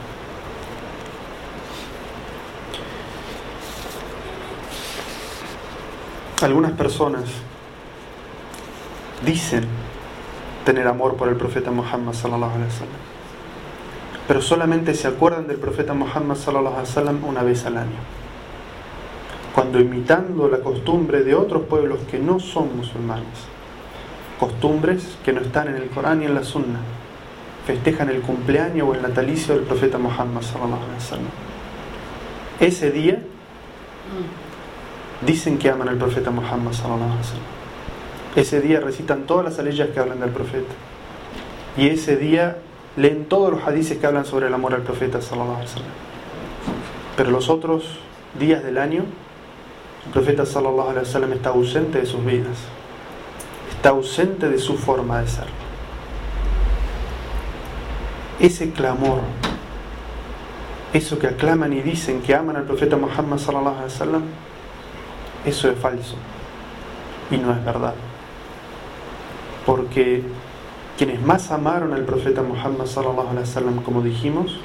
Algunas 6.42 6.74
personas 6.74 7.24
dicen 9.26 9.66
tener 10.66 10.88
amor 10.88 11.16
por 11.16 11.30
el 11.30 11.36
profeta 11.36 11.72
Muhammad 11.72 12.14
sallallahu 12.14 12.52
alaihi 12.52 12.68
wasallam 12.68 13.16
pero 14.28 14.42
solamente 14.42 14.94
se 14.96 15.08
acuerdan 15.08 15.48
del 15.48 15.58
profeta 15.58 15.94
Muhammad 15.94 16.36
sallallahu 16.36 16.74
alaihi 16.74 16.90
wasallam 16.90 17.24
una 17.26 17.44
vez 17.44 17.66
al 17.66 17.78
año. 17.78 18.00
Cuando 19.54 19.80
imitando 19.80 20.50
la 20.50 20.60
costumbre 20.60 21.24
de 21.24 21.36
otros 21.36 21.64
pueblos 21.64 22.00
que 22.10 22.18
no 22.20 22.40
son 22.40 22.76
musulmanes, 22.76 23.46
costumbres 24.40 25.18
que 25.24 25.32
no 25.32 25.42
están 25.42 25.68
en 25.70 25.76
el 25.76 25.90
Corán 25.90 26.24
y 26.24 26.26
en 26.26 26.34
la 26.34 26.44
Sunna, 26.44 26.80
festejan 27.66 28.10
el 28.10 28.22
cumpleaños 28.22 28.88
o 28.90 28.94
el 28.94 29.02
natalicio 29.02 29.56
del 29.56 29.64
profeta 29.64 29.98
Muhammad. 29.98 30.42
Ese 32.60 32.92
día 32.92 33.22
dicen 35.26 35.58
que 35.58 35.70
aman 35.70 35.90
al 35.90 35.98
profeta 35.98 36.32
Muhammad. 36.32 36.72
Ese 38.36 38.62
día 38.62 38.80
recitan 38.80 39.24
todas 39.24 39.46
las 39.46 39.60
aleyas 39.60 39.90
que 39.90 40.00
hablan 40.00 40.20
del 40.20 40.30
profeta. 40.30 40.74
Y 41.78 41.88
ese 41.90 42.18
día 42.18 42.58
leen 42.98 43.26
todos 43.26 43.52
los 43.52 43.64
hadices 43.68 43.98
que 43.98 44.06
hablan 44.06 44.26
sobre 44.26 44.48
el 44.48 44.54
amor 44.54 44.74
al 44.74 44.84
profeta. 44.84 45.20
Pero 47.18 47.32
los 47.32 47.50
otros 47.50 48.00
días 48.40 48.64
del 48.64 48.78
año, 48.78 49.04
el 50.06 50.12
profeta 50.12 50.44
está 50.44 51.50
ausente 51.50 52.00
de 52.00 52.06
sus 52.06 52.24
vidas. 52.24 52.58
Está 53.72 53.90
ausente 53.90 54.50
de 54.50 54.60
su 54.60 54.78
forma 54.78 55.22
de 55.22 55.28
ser. 55.28 55.65
Ese 58.40 58.72
clamor, 58.72 59.22
eso 60.94 61.20
que 61.20 61.28
aclaman 61.28 61.74
y 61.74 61.82
dicen 61.82 62.22
que 62.22 62.36
aman 62.36 62.58
al 62.58 62.64
profeta 62.64 62.98
Muhammad 62.98 63.38
sallallahu 63.38 63.76
alaihi 63.76 63.92
wasallam, 63.92 64.24
eso 65.46 65.70
es 65.70 65.78
falso 65.80 66.16
y 67.32 67.38
no 67.38 67.52
es 67.52 67.64
verdad. 67.64 67.96
Porque 69.66 70.24
quienes 70.98 71.22
más 71.22 71.52
amaron 71.52 71.94
al 71.94 72.04
profeta 72.04 72.42
Muhammad 72.42 72.86
sallallahu 72.86 73.30
alaihi 73.30 73.48
wasallam, 73.48 73.82
como 73.84 74.02
dijimos, 74.02 74.60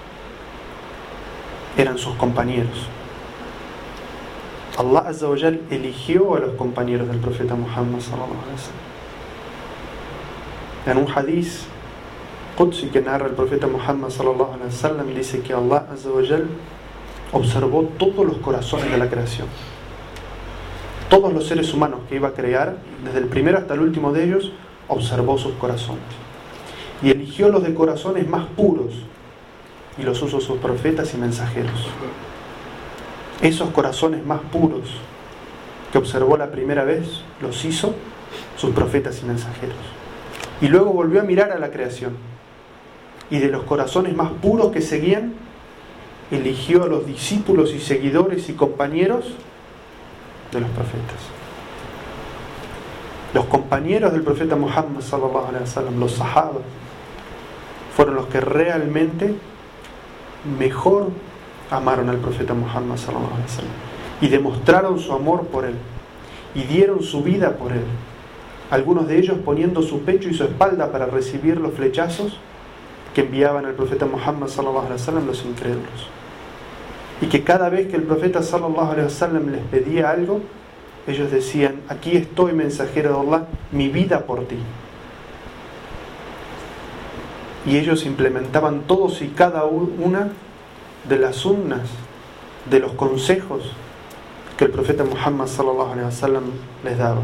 eran 1.76 1.98
sus 1.98 2.14
compañeros. 2.16 2.88
Allah 4.78 5.00
Azza 5.08 5.26
eligió 5.70 6.34
a 6.34 6.40
los 6.40 6.54
compañeros 6.54 7.08
del 7.08 7.18
profeta 7.18 7.54
Muhammad 7.54 8.00
sallallahu 8.00 8.42
alaihi 8.42 8.56
wasallam. 8.56 8.90
En 10.86 10.96
un 10.96 11.06
hadith 11.12 11.66
Qudsi 12.60 12.88
que 12.88 13.00
narra 13.00 13.26
el 13.26 13.32
profeta 13.32 13.66
Muhammad 13.66 14.10
sallallahu 14.10 14.52
alaihi 14.52 14.66
wasallam 14.66 15.14
dice 15.14 15.40
que 15.40 15.54
Allah 15.54 15.86
Azza 15.90 16.10
wa 16.10 16.20
Jal 16.22 16.46
observó 17.32 17.84
todos 17.98 18.26
los 18.26 18.36
corazones 18.36 18.90
de 18.90 18.98
la 18.98 19.08
creación. 19.08 19.48
Todos 21.08 21.32
los 21.32 21.46
seres 21.46 21.72
humanos 21.72 22.00
que 22.06 22.16
iba 22.16 22.28
a 22.28 22.34
crear, 22.34 22.76
desde 23.02 23.20
el 23.20 23.28
primero 23.28 23.56
hasta 23.56 23.72
el 23.72 23.80
último 23.80 24.12
de 24.12 24.24
ellos, 24.24 24.52
observó 24.88 25.38
sus 25.38 25.54
corazones 25.54 26.02
y 27.02 27.08
eligió 27.08 27.48
los 27.48 27.62
de 27.62 27.72
corazones 27.72 28.28
más 28.28 28.44
puros 28.48 28.92
y 29.96 30.02
los 30.02 30.20
usó 30.20 30.38
sus 30.38 30.58
profetas 30.58 31.14
y 31.14 31.16
mensajeros. 31.16 31.88
Esos 33.40 33.70
corazones 33.70 34.22
más 34.26 34.40
puros 34.52 34.82
que 35.92 35.96
observó 35.96 36.36
la 36.36 36.50
primera 36.50 36.84
vez, 36.84 37.22
los 37.40 37.64
hizo 37.64 37.94
sus 38.58 38.72
profetas 38.72 39.22
y 39.22 39.24
mensajeros. 39.24 39.78
Y 40.60 40.68
luego 40.68 40.92
volvió 40.92 41.22
a 41.22 41.24
mirar 41.24 41.52
a 41.52 41.58
la 41.58 41.70
creación. 41.70 42.29
Y 43.30 43.38
de 43.38 43.48
los 43.48 43.62
corazones 43.64 44.14
más 44.14 44.30
puros 44.32 44.72
que 44.72 44.80
seguían, 44.80 45.34
eligió 46.30 46.84
a 46.84 46.86
los 46.86 47.06
discípulos 47.06 47.72
y 47.72 47.80
seguidores 47.80 48.48
y 48.48 48.54
compañeros 48.54 49.34
de 50.52 50.60
los 50.60 50.70
profetas. 50.70 51.16
Los 53.32 53.44
compañeros 53.46 54.12
del 54.12 54.22
profeta 54.22 54.56
Muhammad 54.56 55.02
wasallam, 55.02 56.00
los 56.00 56.12
sahabas, 56.12 56.62
fueron 57.94 58.16
los 58.16 58.26
que 58.26 58.40
realmente 58.40 59.34
mejor 60.58 61.08
amaron 61.70 62.08
al 62.08 62.18
profeta 62.18 62.54
Muhammad 62.54 62.90
wasallam 62.90 63.22
y 64.20 64.28
demostraron 64.28 64.98
su 64.98 65.12
amor 65.12 65.46
por 65.46 65.64
él 65.64 65.74
y 66.54 66.62
dieron 66.64 67.02
su 67.02 67.22
vida 67.22 67.56
por 67.56 67.72
él. 67.72 67.84
Algunos 68.70 69.08
de 69.08 69.18
ellos 69.18 69.38
poniendo 69.44 69.82
su 69.82 70.00
pecho 70.02 70.28
y 70.28 70.34
su 70.34 70.44
espalda 70.44 70.92
para 70.92 71.06
recibir 71.06 71.58
los 71.58 71.74
flechazos 71.74 72.38
que 73.14 73.22
enviaban 73.22 73.66
al 73.66 73.74
profeta 73.74 74.06
Muhammad 74.06 74.48
sallallahu 74.48 74.86
alaihi 74.86 75.00
wasallam 75.00 75.26
los 75.26 75.44
incrédulos. 75.44 76.08
Y 77.20 77.26
que 77.26 77.44
cada 77.44 77.68
vez 77.68 77.88
que 77.88 77.96
el 77.96 78.04
profeta 78.04 78.42
sallallahu 78.42 78.92
alaihi 78.92 79.04
wasallam 79.04 79.50
les 79.50 79.62
pedía 79.62 80.10
algo, 80.10 80.40
ellos 81.06 81.30
decían, 81.30 81.80
aquí 81.88 82.16
estoy 82.16 82.52
mensajero 82.52 83.12
de 83.14 83.20
Allah, 83.20 83.46
mi 83.72 83.88
vida 83.88 84.20
por 84.26 84.46
ti. 84.46 84.56
Y 87.66 87.76
ellos 87.76 88.06
implementaban 88.06 88.82
todos 88.82 89.20
y 89.22 89.28
cada 89.28 89.64
una 89.64 90.28
de 91.08 91.18
las 91.18 91.36
sunnas, 91.36 91.88
de 92.70 92.78
los 92.80 92.92
consejos 92.92 93.72
que 94.56 94.66
el 94.66 94.70
profeta 94.70 95.04
Muhammad 95.04 95.46
sallallahu 95.46 95.92
alaihi 95.92 96.06
wasallam 96.06 96.44
les 96.84 96.96
daba. 96.96 97.22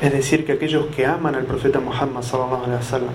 Es 0.00 0.12
decir, 0.12 0.44
que 0.44 0.52
aquellos 0.52 0.86
que 0.86 1.06
aman 1.06 1.34
al 1.34 1.44
profeta 1.44 1.80
Muhammad 1.80 2.22
sallallahu 2.22 2.64
alaihi 2.64 2.78
wasallam 2.78 3.14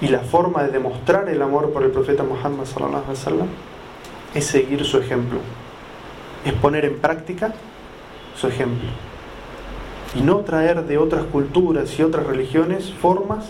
y 0.00 0.08
la 0.08 0.20
forma 0.20 0.62
de 0.62 0.72
demostrar 0.72 1.28
el 1.28 1.40
amor 1.42 1.72
por 1.72 1.82
el 1.82 1.90
profeta 1.90 2.22
Muhammad 2.22 2.66
sallallahu 2.66 3.04
alaihi 3.04 3.10
wasallam 3.10 3.48
es 4.34 4.44
seguir 4.46 4.84
su 4.84 4.98
ejemplo 4.98 5.40
es 6.44 6.52
poner 6.54 6.84
en 6.84 6.98
práctica 6.98 7.52
su 8.36 8.48
ejemplo 8.48 8.88
y 10.14 10.22
no 10.22 10.38
traer 10.38 10.84
de 10.84 10.98
otras 10.98 11.24
culturas 11.24 11.98
y 11.98 12.02
otras 12.02 12.26
religiones 12.26 12.92
formas 12.92 13.46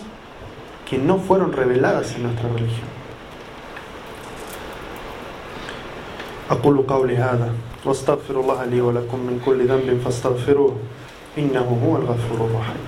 que 0.89 0.97
no 0.97 1.17
fueron 1.17 1.53
reveladas 1.53 2.15
en 2.15 2.23
nuestra 2.23 2.49
religión. 2.49 2.89
أقول 6.49 6.81
قولي 6.87 7.15
هذا 7.17 7.53
واستغفر 7.85 8.39
الله 8.39 8.65
لي 8.65 8.81
ولكم 8.81 9.19
من 9.19 9.41
كل 9.45 9.67
ذنب 9.67 10.01
فاستغفروه 10.03 10.75
إنه 11.38 11.78
هو 11.84 11.96
الغفور 11.96 12.46
الرحيم. 12.46 12.84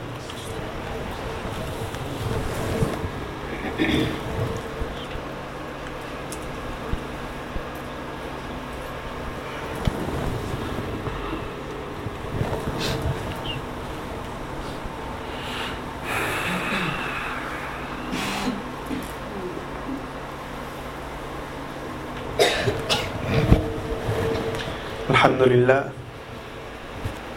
الحمد 25.11 25.43
لله. 25.43 26.06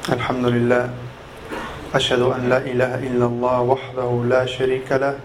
الحمد 0.10 0.46
لله 0.46 0.90
أشهد 1.94 2.22
أن 2.22 2.50
لا 2.50 2.58
إله 2.58 2.98
إلا 3.08 3.26
الله 3.26 3.62
وحده 3.62 4.10
لا 4.26 4.42
شريك 4.46 4.90
له 4.92 5.22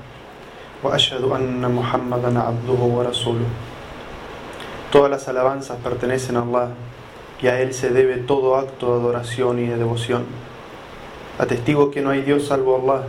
وأشهد 0.85 1.25
أن 1.25 1.65
محمدا 1.65 2.31
عبده 2.37 2.81
ورسوله 2.97 3.49
Todas 4.93 5.11
las 5.11 5.27
alabanzas 5.27 5.79
pertenecen 5.83 6.37
a 6.37 6.43
Allah 6.43 6.69
y 7.41 7.47
a 7.49 7.61
Él 7.63 7.73
se 7.73 7.89
debe 7.91 8.19
todo 8.19 8.57
acto 8.57 8.93
de 8.93 9.01
adoración 9.01 9.59
y 9.59 9.67
de 9.67 9.77
devoción. 9.77 10.25
Atestigo 11.39 11.91
que 11.91 12.03
no 12.03 12.11
hay 12.11 12.21
Dios 12.21 12.47
salvo 12.47 12.77
Allah 12.77 13.07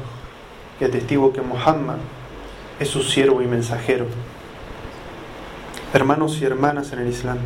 y 0.80 0.86
atestigo 0.86 1.34
que 1.34 1.42
Muhammad 1.42 1.98
es 2.80 2.88
su 2.88 3.04
siervo 3.04 3.42
y 3.42 3.48
mensajero. 3.48 4.06
Hermanos 5.94 6.40
y 6.42 6.46
hermanas 6.46 6.94
en 6.94 7.00
el 7.00 7.10
Islam, 7.10 7.38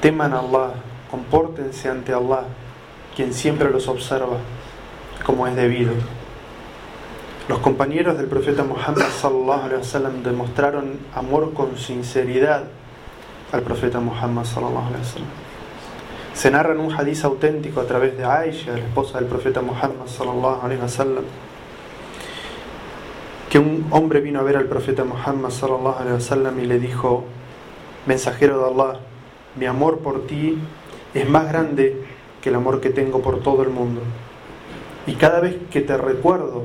teman 0.00 0.32
a 0.32 0.38
Allah, 0.38 0.70
compórtense 1.10 1.90
ante 1.90 2.14
Allah 2.14 2.44
quien 3.18 3.34
siempre 3.34 3.68
los 3.70 3.88
observa 3.88 4.36
como 5.26 5.48
es 5.48 5.56
debido. 5.56 5.90
Los 7.48 7.58
compañeros 7.58 8.16
del 8.16 8.28
profeta 8.28 8.62
Muhammad 8.62 9.08
sallallahu 9.20 9.64
alaihi 9.64 9.80
wasallam 9.80 10.22
demostraron 10.22 11.00
amor 11.16 11.52
con 11.52 11.76
sinceridad 11.76 12.66
al 13.50 13.62
profeta 13.62 13.98
Muhammad 13.98 14.44
sallallahu 14.44 14.86
alaihi 14.86 15.02
wasallam. 15.02 15.30
Se 16.32 16.52
narra 16.52 16.74
en 16.74 16.78
un 16.78 16.92
hadiz 16.92 17.24
auténtico 17.24 17.80
a 17.80 17.86
través 17.86 18.16
de 18.16 18.24
Aisha, 18.24 18.70
la 18.70 18.78
esposa 18.78 19.18
del 19.18 19.26
profeta 19.26 19.62
Muhammad 19.62 20.06
sallallahu 20.06 20.64
alaihi 20.64 20.80
wasallam, 20.80 21.24
que 23.50 23.58
un 23.58 23.88
hombre 23.90 24.20
vino 24.20 24.38
a 24.38 24.44
ver 24.44 24.58
al 24.58 24.66
profeta 24.66 25.02
Muhammad 25.02 25.50
sallallahu 25.50 25.98
alaihi 25.98 26.14
wasallam 26.14 26.56
y 26.60 26.66
le 26.66 26.78
dijo: 26.78 27.24
"Mensajero 28.06 28.60
de 28.60 28.64
Allah, 28.72 29.00
mi 29.56 29.66
amor 29.66 29.98
por 29.98 30.24
ti 30.28 30.56
es 31.14 31.28
más 31.28 31.48
grande 31.48 32.17
que 32.42 32.50
el 32.50 32.54
amor 32.54 32.80
que 32.80 32.90
tengo 32.90 33.20
por 33.20 33.40
todo 33.40 33.62
el 33.62 33.70
mundo. 33.70 34.02
Y 35.06 35.14
cada 35.14 35.40
vez 35.40 35.56
que 35.70 35.80
te 35.80 35.96
recuerdo, 35.96 36.64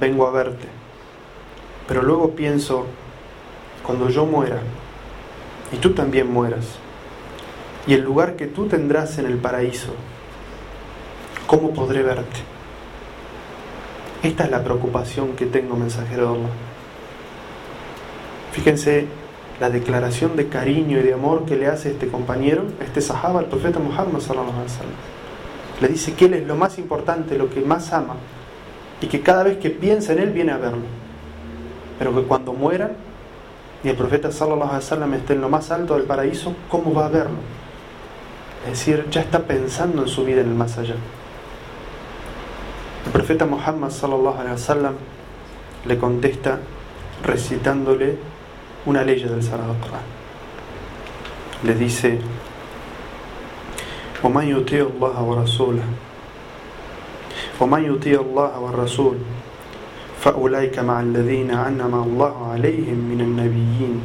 vengo 0.00 0.26
a 0.26 0.30
verte. 0.30 0.66
Pero 1.88 2.02
luego 2.02 2.30
pienso, 2.30 2.86
cuando 3.84 4.08
yo 4.08 4.26
muera, 4.26 4.60
y 5.72 5.76
tú 5.76 5.92
también 5.92 6.30
mueras, 6.30 6.78
y 7.86 7.94
el 7.94 8.02
lugar 8.02 8.36
que 8.36 8.46
tú 8.46 8.66
tendrás 8.66 9.18
en 9.18 9.26
el 9.26 9.38
paraíso, 9.38 9.92
¿cómo 11.46 11.74
podré 11.74 12.02
verte? 12.02 12.40
Esta 14.22 14.44
es 14.44 14.50
la 14.50 14.64
preocupación 14.64 15.36
que 15.36 15.44
tengo, 15.44 15.76
mensajero. 15.76 16.38
Fíjense 18.52 19.06
la 19.60 19.70
declaración 19.70 20.36
de 20.36 20.48
cariño 20.48 20.98
y 20.98 21.02
de 21.02 21.14
amor 21.14 21.44
que 21.44 21.56
le 21.56 21.68
hace 21.68 21.90
este 21.92 22.08
compañero, 22.08 22.64
este 22.80 23.00
sahaba, 23.00 23.40
al 23.40 23.46
profeta 23.46 23.78
Muhammad 23.78 24.20
sallallahu 24.20 24.50
alaihi 24.50 24.72
wasallam. 24.72 24.94
Le 25.80 25.88
dice 25.88 26.14
que 26.14 26.26
él 26.26 26.34
es 26.34 26.46
lo 26.46 26.56
más 26.56 26.78
importante, 26.78 27.38
lo 27.38 27.50
que 27.50 27.60
más 27.60 27.92
ama, 27.92 28.16
y 29.00 29.06
que 29.06 29.20
cada 29.20 29.44
vez 29.44 29.58
que 29.58 29.70
piensa 29.70 30.12
en 30.12 30.20
él 30.20 30.30
viene 30.30 30.52
a 30.52 30.56
verlo. 30.56 30.82
Pero 31.98 32.14
que 32.14 32.22
cuando 32.22 32.52
muera 32.52 32.92
y 33.82 33.88
el 33.88 33.96
profeta 33.96 34.32
sallallahu 34.32 34.70
alaihi 34.70 34.76
wasallam 34.76 35.14
esté 35.14 35.34
en 35.34 35.40
lo 35.40 35.48
más 35.48 35.70
alto 35.70 35.94
del 35.94 36.04
paraíso, 36.04 36.54
¿cómo 36.68 36.92
va 36.92 37.06
a 37.06 37.08
verlo? 37.10 37.36
Es 38.64 38.70
decir, 38.70 39.06
ya 39.10 39.20
está 39.20 39.40
pensando 39.40 40.02
en 40.02 40.08
su 40.08 40.24
vida 40.24 40.40
en 40.40 40.48
el 40.48 40.54
más 40.54 40.78
allá. 40.78 40.94
El 43.06 43.12
profeta 43.12 43.44
Muhammad 43.44 43.90
sallallahu 43.90 44.40
alaihi 44.40 44.52
wasallam 44.52 44.94
le 45.86 45.98
contesta 45.98 46.58
recitándole 47.22 48.16
una 48.86 49.02
ley 49.02 49.22
del 49.22 49.42
Sagrado 49.42 49.74
Corán. 49.80 50.02
Le 51.62 51.74
dice: 51.74 52.18
ومن 54.24 54.48
يطيع 54.48 54.86
الله 54.96 55.22
ورسوله 55.22 55.84
ومن 57.60 57.94
يطيع 57.94 58.20
الله 58.20 58.58
والرسول 58.58 59.16
فأولئك 60.20 60.78
مع 60.78 61.00
الذين 61.00 61.50
أنعم 61.50 61.94
الله 61.94 62.52
عليهم 62.52 62.98
من 63.12 63.20
النبيين 63.20 64.00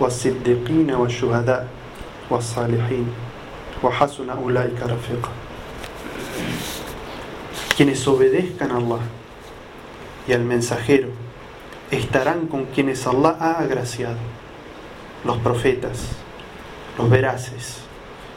والصديقين 0.00 0.90
والشهداء 0.90 1.68
والصالحين 2.30 3.06
وحسن 3.82 4.30
أولئك 4.30 4.80
رفيقا 4.82 5.32
quienes 7.76 8.06
obedezcan 8.06 8.70
a 8.70 8.76
Allah 8.76 9.00
y 10.28 10.32
al 10.32 10.44
mensajero 10.44 11.08
estarán 11.96 12.46
con 12.46 12.66
quienes 12.66 13.06
Allah 13.06 13.36
ha 13.40 13.58
agraciado, 13.60 14.16
los 15.24 15.38
profetas, 15.38 16.08
los 16.98 17.10
veraces, 17.10 17.78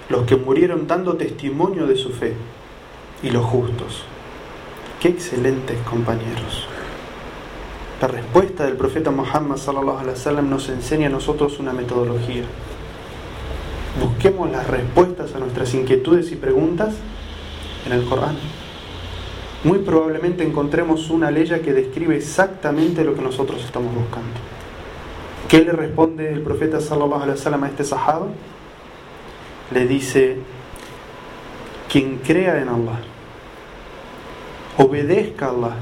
los 0.09 0.25
que 0.25 0.35
murieron 0.35 0.87
dando 0.87 1.15
testimonio 1.15 1.87
de 1.87 1.95
su 1.95 2.11
fe 2.11 2.33
y 3.23 3.29
los 3.29 3.45
justos. 3.45 4.03
Qué 4.99 5.09
excelentes 5.09 5.77
compañeros. 5.81 6.67
La 8.01 8.07
respuesta 8.07 8.65
del 8.65 8.75
profeta 8.75 9.11
Muhammad 9.11 9.57
wasallam 9.57 10.49
nos 10.49 10.69
enseña 10.69 11.07
a 11.07 11.11
nosotros 11.11 11.59
una 11.59 11.73
metodología. 11.73 12.43
Busquemos 13.99 14.51
las 14.51 14.67
respuestas 14.67 15.33
a 15.33 15.39
nuestras 15.39 15.73
inquietudes 15.73 16.31
y 16.31 16.35
preguntas 16.35 16.93
en 17.87 17.93
el 17.93 18.05
Corán. 18.05 18.35
Muy 19.63 19.79
probablemente 19.79 20.43
encontremos 20.43 21.09
una 21.09 21.31
ley 21.31 21.45
que 21.63 21.73
describe 21.73 22.15
exactamente 22.15 23.03
lo 23.03 23.15
que 23.15 23.21
nosotros 23.21 23.63
estamos 23.63 23.93
buscando. 23.93 24.29
¿Qué 25.49 25.63
le 25.63 25.71
responde 25.71 26.31
el 26.31 26.41
profeta 26.41 26.79
sallallahu 26.79 27.23
alaihi 27.23 27.39
wasallam 27.39 27.63
a 27.63 27.67
este 27.67 27.83
sahaba? 27.83 28.27
Le 29.71 29.87
dice: 29.87 30.37
quien 31.89 32.17
crea 32.19 32.61
en 32.61 32.69
Allah, 32.69 32.99
obedezca 34.77 35.47
a 35.47 35.49
Allah, 35.49 35.75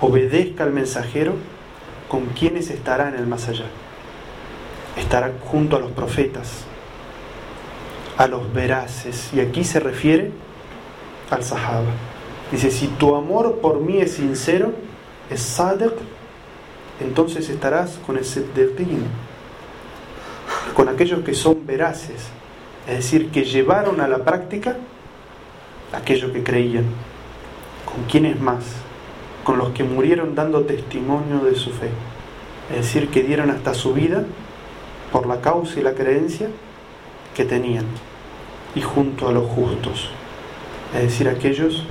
obedezca 0.00 0.64
al 0.64 0.72
mensajero, 0.72 1.34
con 2.08 2.26
quienes 2.26 2.70
estará 2.70 3.08
en 3.08 3.14
el 3.14 3.26
más 3.26 3.48
allá. 3.48 3.66
Estará 4.96 5.32
junto 5.44 5.76
a 5.76 5.80
los 5.80 5.92
profetas, 5.92 6.64
a 8.18 8.26
los 8.26 8.52
veraces, 8.52 9.30
y 9.32 9.40
aquí 9.40 9.64
se 9.64 9.80
refiere 9.80 10.30
al 11.30 11.42
sahaba. 11.42 11.90
Dice, 12.52 12.70
si 12.70 12.88
tu 12.88 13.14
amor 13.14 13.60
por 13.60 13.80
mí 13.80 13.98
es 13.98 14.14
sincero, 14.14 14.72
es 15.30 15.40
sadiq, 15.40 15.92
entonces 17.00 17.48
estarás 17.48 17.98
con 18.04 18.16
el 18.16 18.24
siddiqin, 18.24 19.04
con 20.74 20.88
aquellos 20.88 21.22
que 21.24 21.34
son 21.34 21.66
veraces, 21.66 22.28
es 22.88 22.96
decir, 22.96 23.30
que 23.30 23.44
llevaron 23.44 24.00
a 24.00 24.08
la 24.08 24.24
práctica 24.24 24.76
aquello 25.92 26.32
que 26.32 26.42
creían. 26.42 26.84
¿Con 27.84 28.04
quiénes 28.04 28.40
más? 28.40 28.64
Con 29.44 29.58
los 29.58 29.70
que 29.70 29.84
murieron 29.84 30.34
dando 30.34 30.62
testimonio 30.62 31.40
de 31.40 31.54
su 31.54 31.70
fe. 31.70 31.90
Es 32.70 32.76
decir, 32.76 33.08
que 33.08 33.22
dieron 33.22 33.50
hasta 33.50 33.74
su 33.74 33.92
vida 33.92 34.24
por 35.12 35.26
la 35.26 35.40
causa 35.40 35.80
y 35.80 35.82
la 35.82 35.94
creencia 35.94 36.48
que 37.34 37.44
tenían. 37.44 37.86
Y 38.74 38.82
junto 38.82 39.28
a 39.28 39.32
los 39.32 39.48
justos. 39.50 40.10
Es 40.94 41.02
decir, 41.02 41.28
aquellos 41.28 41.84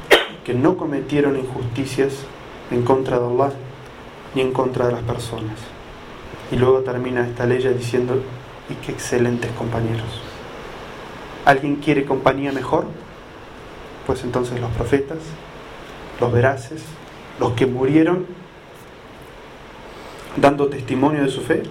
que 0.44 0.54
no 0.54 0.78
cometieron 0.78 1.38
injusticias 1.38 2.26
en 2.72 2.84
contra 2.84 3.20
de 3.20 3.26
Allah 3.26 3.54
ni 4.36 4.42
en 4.42 4.52
contra 4.52 4.88
de 4.88 4.94
las 4.94 5.04
personas. 5.04 5.58
Y 6.52 6.56
luego 6.56 6.80
termina 6.80 7.28
esta 7.28 7.46
ley 7.46 7.58
diciendo, 7.78 8.22
y 8.70 8.74
qué 8.86 8.92
excelentes 8.92 9.52
compañeros. 9.52 10.22
¿Alguien 11.46 11.78
quiere 11.78 12.06
compañía 12.06 12.52
mejor? 12.52 12.86
Pues 14.06 14.24
entonces 14.24 14.60
los 14.60 14.72
profetas, 14.72 15.20
los 16.20 16.32
veraces, 16.32 16.84
los 17.40 17.54
que 17.54 17.66
murieron 17.66 18.26
dando 20.38 20.68
testimonio 20.68 21.24
de 21.24 21.30
su 21.30 21.42
fe 21.42 21.64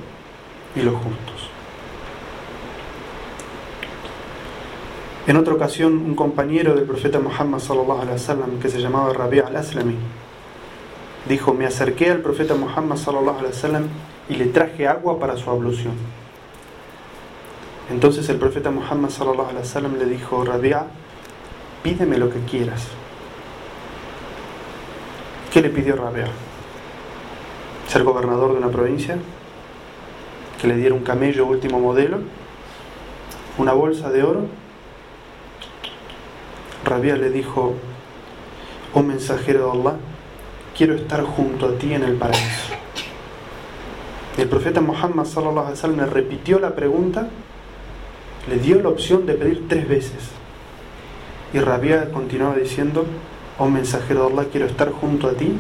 y 0.75 0.83
los 0.83 0.95
justos. 0.95 1.38
En 5.29 5.37
otra 5.37 5.53
ocasión, 5.53 5.93
un 5.93 6.15
compañero 6.15 6.75
del 6.75 6.85
profeta 6.85 7.21
Muhammad 7.21 7.59
sallallahu 7.59 8.01
alaihi 8.01 8.15
wasallam 8.15 8.59
que 8.61 8.71
se 8.71 8.81
llamaba 8.81 9.13
Rabi' 9.13 9.41
al-Aslami 9.41 9.95
dijo: 11.29 11.53
"Me 11.53 11.67
acerqué 11.67 12.11
al 12.11 12.21
profeta 12.21 12.55
Muhammad 12.55 12.97
sallallahu 12.97 13.41
alaihi 13.41 13.53
wasallam 13.53 13.89
y 14.31 14.37
le 14.37 14.47
traje 14.47 14.89
agua 14.89 15.19
para 15.19 15.37
su 15.37 15.51
ablución." 15.51 15.93
Entonces 17.91 18.27
el 18.31 18.39
profeta 18.39 18.71
Muhammad 18.71 19.11
sallallahu 19.11 19.51
alaihi 19.51 19.67
wasallam 19.67 19.99
le 19.99 20.07
dijo: 20.07 20.43
"Rabi'a, 20.47 20.87
pídeme 21.83 22.17
lo 22.17 22.31
que 22.31 22.41
quieras." 22.51 22.89
¿Qué 25.53 25.61
le 25.61 25.69
pidió 25.69 25.95
Rabi'a? 25.95 26.29
Ser 27.87 28.03
gobernador 28.03 28.53
de 28.53 28.59
una 28.61 28.71
provincia, 28.71 29.19
que 30.59 30.69
le 30.69 30.77
diera 30.77 30.95
un 30.95 31.05
camello 31.05 31.45
último 31.45 31.81
modelo, 31.81 32.21
una 33.59 33.75
bolsa 33.75 34.09
de 34.09 34.23
oro 34.23 34.68
Rabia 36.89 37.17
le 37.17 37.31
dijo, 37.31 37.75
oh 38.95 39.03
mensajero 39.03 39.67
de 39.67 39.79
Allah, 39.79 39.97
quiero 40.77 40.95
estar 40.95 41.23
junto 41.23 41.67
a 41.67 41.73
ti 41.73 41.93
en 41.93 42.03
el 42.03 42.15
paraíso. 42.15 42.73
El 44.39 44.49
profeta 44.49 44.81
Muhammad 44.81 45.27
sallallahu 45.27 45.67
alaihi 45.67 45.73
wasallam 45.73 46.11
repitió 46.11 46.59
la 46.59 46.75
pregunta, 46.75 47.29
le 48.49 48.59
dio 48.59 48.81
la 48.81 48.89
opción 48.89 49.27
de 49.27 49.35
pedir 49.35 49.69
tres 49.69 49.87
veces. 49.87 50.31
Y 51.53 51.59
Rabia 51.59 52.11
continuaba 52.11 52.55
diciendo, 52.55 53.05
oh 53.59 53.69
mensajero 53.69 54.27
de 54.27 54.33
Allah, 54.33 54.49
quiero 54.51 54.67
estar 54.67 54.91
junto 54.91 55.29
a 55.29 55.33
ti 55.33 55.53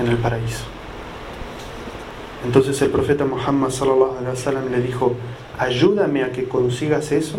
en 0.00 0.06
el 0.08 0.16
paraíso. 0.16 0.64
Entonces 2.44 2.80
el 2.82 2.90
profeta 2.90 3.24
Muhammad 3.24 3.70
sallallahu 3.70 4.18
alaihi 4.18 4.30
wasallam 4.30 4.72
le 4.72 4.80
dijo, 4.80 5.14
ayúdame 5.58 6.24
a 6.24 6.32
que 6.32 6.48
consigas 6.48 7.12
eso 7.12 7.38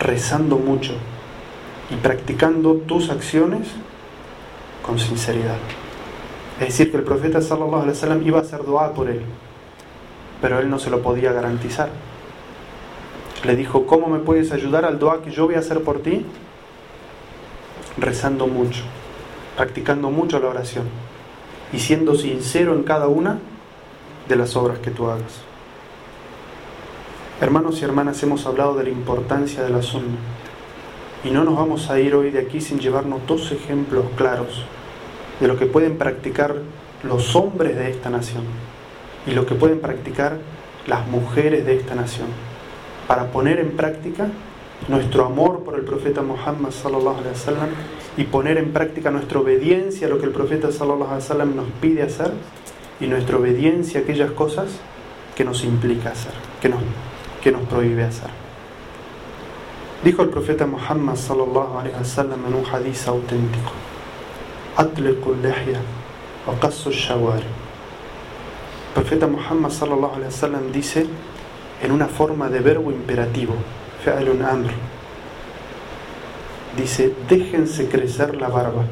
rezando 0.00 0.56
mucho 0.56 0.94
y 1.90 1.96
practicando 1.96 2.74
tus 2.74 3.10
acciones 3.10 3.68
con 4.82 4.98
sinceridad. 4.98 5.56
Es 6.60 6.68
decir, 6.68 6.90
que 6.90 6.98
el 6.98 7.02
profeta 7.02 7.40
sallallahu 7.40 8.22
iba 8.24 8.38
a 8.38 8.42
hacer 8.42 8.64
dua 8.64 8.94
por 8.94 9.08
él, 9.08 9.22
pero 10.40 10.60
él 10.60 10.70
no 10.70 10.78
se 10.78 10.90
lo 10.90 11.02
podía 11.02 11.32
garantizar. 11.32 11.88
Le 13.44 13.56
dijo, 13.56 13.86
¿cómo 13.86 14.08
me 14.08 14.20
puedes 14.20 14.52
ayudar 14.52 14.84
al 14.84 14.98
dua 14.98 15.22
que 15.22 15.30
yo 15.30 15.46
voy 15.46 15.56
a 15.56 15.58
hacer 15.58 15.82
por 15.82 16.00
ti? 16.00 16.24
Rezando 17.98 18.46
mucho, 18.46 18.82
practicando 19.56 20.10
mucho 20.10 20.38
la 20.40 20.48
oración 20.48 20.86
y 21.72 21.78
siendo 21.78 22.14
sincero 22.14 22.74
en 22.74 22.84
cada 22.84 23.08
una 23.08 23.38
de 24.28 24.36
las 24.36 24.56
obras 24.56 24.78
que 24.78 24.90
tú 24.90 25.08
hagas. 25.10 25.42
Hermanos 27.40 27.80
y 27.80 27.84
hermanas, 27.84 28.22
hemos 28.22 28.46
hablado 28.46 28.76
de 28.76 28.84
la 28.84 28.90
importancia 28.90 29.62
de 29.62 29.70
la 29.70 29.82
sunna 29.82 30.16
y 31.24 31.30
no 31.30 31.42
nos 31.42 31.56
vamos 31.56 31.90
a 31.90 31.98
ir 31.98 32.14
hoy 32.14 32.30
de 32.30 32.40
aquí 32.40 32.60
sin 32.60 32.78
llevarnos 32.78 33.26
dos 33.26 33.50
ejemplos 33.50 34.04
claros 34.16 34.62
de 35.40 35.48
lo 35.48 35.58
que 35.58 35.66
pueden 35.66 35.96
practicar 35.96 36.54
los 37.02 37.34
hombres 37.34 37.76
de 37.76 37.90
esta 37.90 38.10
nación 38.10 38.44
y 39.26 39.32
lo 39.32 39.46
que 39.46 39.54
pueden 39.54 39.80
practicar 39.80 40.36
las 40.86 41.06
mujeres 41.08 41.64
de 41.64 41.76
esta 41.76 41.94
nación 41.94 42.28
para 43.08 43.30
poner 43.32 43.58
en 43.58 43.70
práctica 43.70 44.28
nuestro 44.88 45.24
amor 45.24 45.64
por 45.64 45.76
el 45.76 45.82
profeta 45.82 46.20
Muhammad 46.20 46.70
sallallahu 46.70 47.18
alaihi 47.18 47.32
wasallam 47.32 47.68
y 48.18 48.24
poner 48.24 48.58
en 48.58 48.72
práctica 48.72 49.10
nuestra 49.10 49.40
obediencia 49.40 50.06
a 50.06 50.10
lo 50.10 50.18
que 50.18 50.26
el 50.26 50.32
profeta 50.32 50.70
sallallahu 50.70 51.04
alaihi 51.04 51.22
wasallam 51.22 51.56
nos 51.56 51.66
pide 51.80 52.02
hacer 52.02 52.32
y 53.00 53.06
nuestra 53.06 53.38
obediencia 53.38 54.00
a 54.00 54.02
aquellas 54.02 54.30
cosas 54.32 54.68
que 55.34 55.44
nos 55.44 55.64
implica 55.64 56.10
hacer, 56.10 56.32
que 56.60 56.68
nos, 56.68 56.80
que 57.42 57.50
nos 57.50 57.62
prohíbe 57.62 58.04
hacer. 58.04 58.43
Dijo 60.04 60.22
el 60.22 60.28
profeta 60.28 60.66
Muhammad 60.66 61.16
sallallahu 61.16 61.78
alaihi 61.78 61.96
wasallam 61.96 62.44
en 62.46 62.54
un 62.54 62.64
hadith 62.66 63.08
auténtico: 63.08 63.72
"Atliqu 64.76 65.32
al-lihya 65.32 65.80
wa 66.46 66.54
qassu 66.60 66.90
al-shawari." 66.90 67.48
El 68.88 69.02
profeta 69.02 69.26
Muhammad 69.26 69.70
sallallahu 69.70 70.16
alaihi 70.16 70.26
wasallam 70.26 70.72
dice 70.72 71.06
en 71.82 71.90
una 71.90 72.06
forma 72.06 72.50
de 72.50 72.60
verbo 72.60 72.92
imperativo, 72.92 73.54
un 74.06 74.42
amr. 74.42 74.70
Dice, 76.76 77.14
déjense 77.28 77.88
crecer 77.88 78.36
la 78.36 78.48
barba 78.48 78.84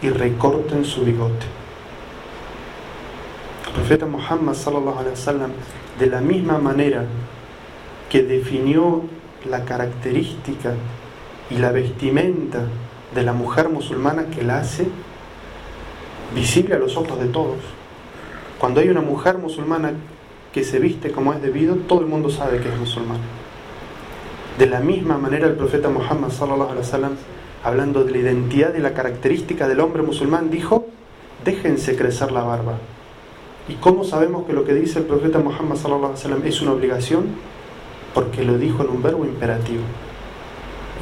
y 0.00 0.08
recorten 0.08 0.84
su 0.84 1.04
bigote. 1.04 1.46
El 3.66 3.72
profeta 3.74 4.06
Muhammad 4.06 4.54
sallallahu 4.54 4.98
alaihi 4.98 5.16
wasallam 5.16 5.52
de 5.98 6.06
la 6.06 6.20
misma 6.20 6.58
manera 6.58 7.04
que 8.08 8.22
definió 8.22 9.02
la 9.48 9.64
característica 9.64 10.74
y 11.50 11.56
la 11.56 11.72
vestimenta 11.72 12.60
de 13.14 13.22
la 13.22 13.32
mujer 13.32 13.68
musulmana 13.68 14.26
que 14.26 14.42
la 14.42 14.58
hace 14.58 14.86
visible 16.34 16.74
a 16.74 16.78
los 16.78 16.96
ojos 16.96 17.18
de 17.18 17.26
todos. 17.26 17.58
Cuando 18.58 18.80
hay 18.80 18.88
una 18.88 19.00
mujer 19.02 19.38
musulmana 19.38 19.92
que 20.52 20.64
se 20.64 20.78
viste 20.78 21.12
como 21.12 21.32
es 21.32 21.42
debido, 21.42 21.76
todo 21.76 22.00
el 22.00 22.06
mundo 22.06 22.30
sabe 22.30 22.60
que 22.60 22.68
es 22.68 22.78
musulmana. 22.78 23.20
De 24.58 24.66
la 24.66 24.80
misma 24.80 25.18
manera 25.18 25.46
el 25.46 25.54
profeta 25.54 25.88
Muhammad 25.88 26.30
sallallahu 26.30 26.70
alaihi 26.70 26.78
wasallam, 26.78 27.12
hablando 27.64 28.04
de 28.04 28.12
la 28.12 28.18
identidad 28.18 28.74
y 28.74 28.80
la 28.80 28.92
característica 28.92 29.66
del 29.66 29.80
hombre 29.80 30.02
musulmán, 30.02 30.50
dijo: 30.50 30.86
"Déjense 31.44 31.96
crecer 31.96 32.32
la 32.32 32.42
barba." 32.42 32.74
¿Y 33.68 33.74
cómo 33.74 34.04
sabemos 34.04 34.44
que 34.46 34.52
lo 34.52 34.64
que 34.64 34.74
dice 34.74 34.98
el 34.98 35.06
profeta 35.06 35.38
Muhammad 35.38 35.76
sallallahu 35.76 36.12
alaihi 36.12 36.18
wasallam 36.18 36.46
es 36.46 36.60
una 36.60 36.72
obligación? 36.72 37.26
Porque 38.14 38.42
lo 38.42 38.58
dijo 38.58 38.82
en 38.82 38.90
un 38.90 39.02
verbo 39.02 39.24
imperativo. 39.24 39.82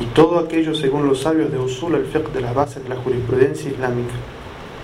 Y 0.01 0.07
todo 0.07 0.39
aquello, 0.39 0.75
según 0.75 1.07
los 1.07 1.21
sabios 1.21 1.51
de 1.53 1.59
Usul 1.59 1.95
al-Fiqh, 1.95 2.33
de 2.33 2.41
las 2.41 2.55
bases 2.55 2.83
de 2.83 2.89
la 2.89 2.97
jurisprudencia 2.97 3.71
islámica, 3.71 4.15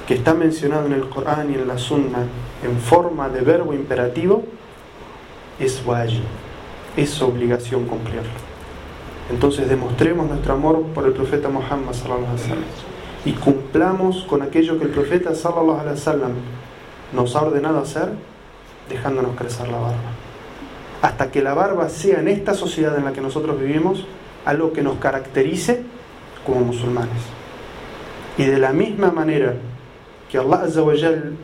que 0.07 0.15
está 0.15 0.35
mencionado 0.35 0.87
en 0.87 0.93
el 0.93 1.09
Corán 1.09 1.51
y 1.51 1.55
en 1.55 1.67
la 1.67 1.79
Sunna 1.79 2.27
en 2.63 2.79
forma 2.79 3.29
de 3.29 3.41
verbo 3.41 3.73
imperativo, 3.73 4.45
es 5.59 5.83
wajib, 5.87 6.23
es 6.97 7.21
obligación 7.23 7.87
cumplirlo. 7.87 8.31
Entonces 9.31 9.69
demostremos 9.69 10.29
nuestro 10.29 10.53
amor 10.53 10.83
por 10.95 11.07
el 11.07 11.13
profeta 11.13 11.49
Muhammad 11.49 11.93
sallallahu 11.93 12.27
alaihi 12.27 12.43
wasallam 12.43 12.65
y 13.25 13.33
cumplamos 13.33 14.23
con 14.25 14.43
aquello 14.43 14.79
que 14.79 14.85
el 14.85 14.91
profeta 14.91 15.35
sallallahu 15.35 15.81
alaihi 15.81 15.99
wasallam 15.99 16.33
nos 17.13 17.35
ha 17.35 17.43
ordenado 17.43 17.81
hacer, 17.81 18.11
dejándonos 18.89 19.35
crecer 19.37 19.67
la 19.69 19.79
barba 19.79 20.16
hasta 21.03 21.31
que 21.31 21.43
la 21.43 21.55
barba 21.55 21.89
sea 21.89 22.21
en 22.21 22.29
esta 22.29 22.55
sociedad 22.55 22.97
en 22.97 23.05
la 23.05 23.13
que 23.13 23.21
nosotros 23.21 23.61
vivimos 23.61 24.07
algo 24.45 24.73
que 24.73 24.83
nos 24.83 24.99
caracterice 24.99 25.83
como 26.45 26.61
musulmanes. 26.61 27.23
Y 28.39 28.45
de 28.45 28.59
la 28.59 28.73
misma 28.73 29.11
manera 29.11 29.55
que 30.31 30.39
Allah 30.39 30.63
Azzawajal, 30.63 31.35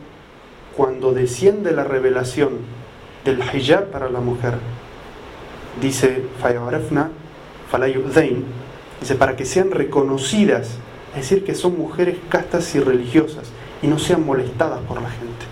cuando 0.75 1.11
desciende 1.11 1.71
la 1.71 1.83
revelación 1.83 2.51
del 3.25 3.41
hijab 3.53 3.91
para 3.91 4.09
la 4.09 4.19
mujer, 4.19 4.55
dice 5.81 6.23
Fayabarefna, 6.41 7.09
Falayudain, 7.69 8.45
dice 8.99 9.15
para 9.15 9.35
que 9.35 9.45
sean 9.45 9.71
reconocidas, 9.71 10.77
es 11.15 11.29
decir, 11.29 11.43
que 11.43 11.55
son 11.55 11.77
mujeres 11.77 12.17
castas 12.29 12.73
y 12.75 12.79
religiosas 12.79 13.51
y 13.81 13.87
no 13.87 13.99
sean 13.99 14.25
molestadas 14.25 14.79
por 14.81 15.01
la 15.01 15.09
gente. 15.09 15.45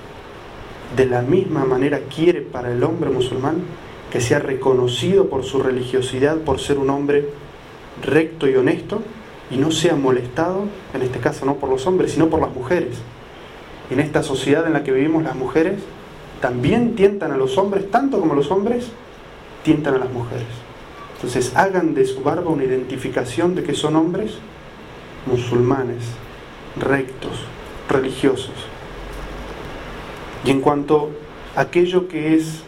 De 0.96 1.06
la 1.06 1.22
misma 1.22 1.66
manera 1.66 2.00
quiere 2.14 2.42
para 2.42 2.72
el 2.72 2.84
hombre 2.84 3.10
musulmán 3.10 3.62
que 4.12 4.22
sea 4.22 4.40
reconocido 4.40 5.28
por 5.30 5.44
su 5.44 5.64
religiosidad, 5.64 6.38
por 6.38 6.60
ser 6.60 6.78
un 6.78 6.90
hombre 6.90 7.30
recto 8.04 8.48
y 8.48 8.56
honesto, 8.56 9.02
y 9.50 9.58
no 9.58 9.72
sea 9.72 9.96
molestado, 9.96 10.66
en 10.94 11.02
este 11.02 11.20
caso 11.20 11.46
no 11.46 11.56
por 11.56 11.70
los 11.70 11.88
hombres, 11.88 12.12
sino 12.12 12.30
por 12.30 12.42
las 12.42 12.54
mujeres. 12.54 12.98
En 13.90 14.00
esta 14.00 14.22
sociedad 14.22 14.68
en 14.68 14.74
la 14.74 14.84
que 14.84 14.92
vivimos 14.92 15.24
las 15.24 15.36
mujeres 15.36 15.82
también 16.42 16.96
tientan 16.96 17.32
a 17.32 17.38
los 17.38 17.58
hombres, 17.58 17.90
tanto 17.90 18.20
como 18.20 18.34
los 18.34 18.52
hombres 18.52 18.88
tientan 19.64 19.96
a 19.96 20.00
las 20.00 20.12
mujeres. 20.12 20.48
Entonces 21.16 21.56
hagan 21.56 21.94
de 21.94 22.06
su 22.06 22.22
barba 22.22 22.50
una 22.50 22.64
identificación 22.64 23.56
de 23.56 23.64
que 23.64 23.74
son 23.74 23.96
hombres 23.96 24.34
musulmanes, 25.26 26.04
rectos, 26.80 27.46
religiosos. 27.90 28.56
Y 30.44 30.52
en 30.52 30.62
cuanto 30.62 31.12
a 31.56 31.62
aquello 31.62 32.08
que 32.08 32.36
es 32.36 32.64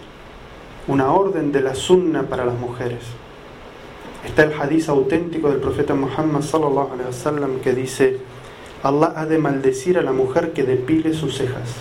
una 0.87 1.13
orden 1.13 1.51
de 1.51 1.61
la 1.61 1.75
sunna 1.75 2.23
para 2.23 2.45
las 2.45 2.57
mujeres, 2.59 3.01
está 4.25 4.43
el 4.43 4.53
hadiz 4.53 4.89
auténtico 4.89 5.49
del 5.49 5.59
profeta 5.59 5.93
Muhammad 5.93 6.41
sallallahu 6.41 6.93
alaihi 6.93 7.07
wasallam 7.07 7.59
que 7.61 7.73
dice: 7.73 8.17
Allah 8.83 9.13
ha 9.15 9.25
de 9.25 9.37
maldecir 9.37 9.97
a 9.97 10.01
la 10.01 10.11
mujer 10.11 10.51
que 10.51 10.63
depile 10.63 11.13
sus 11.13 11.37
cejas 11.37 11.75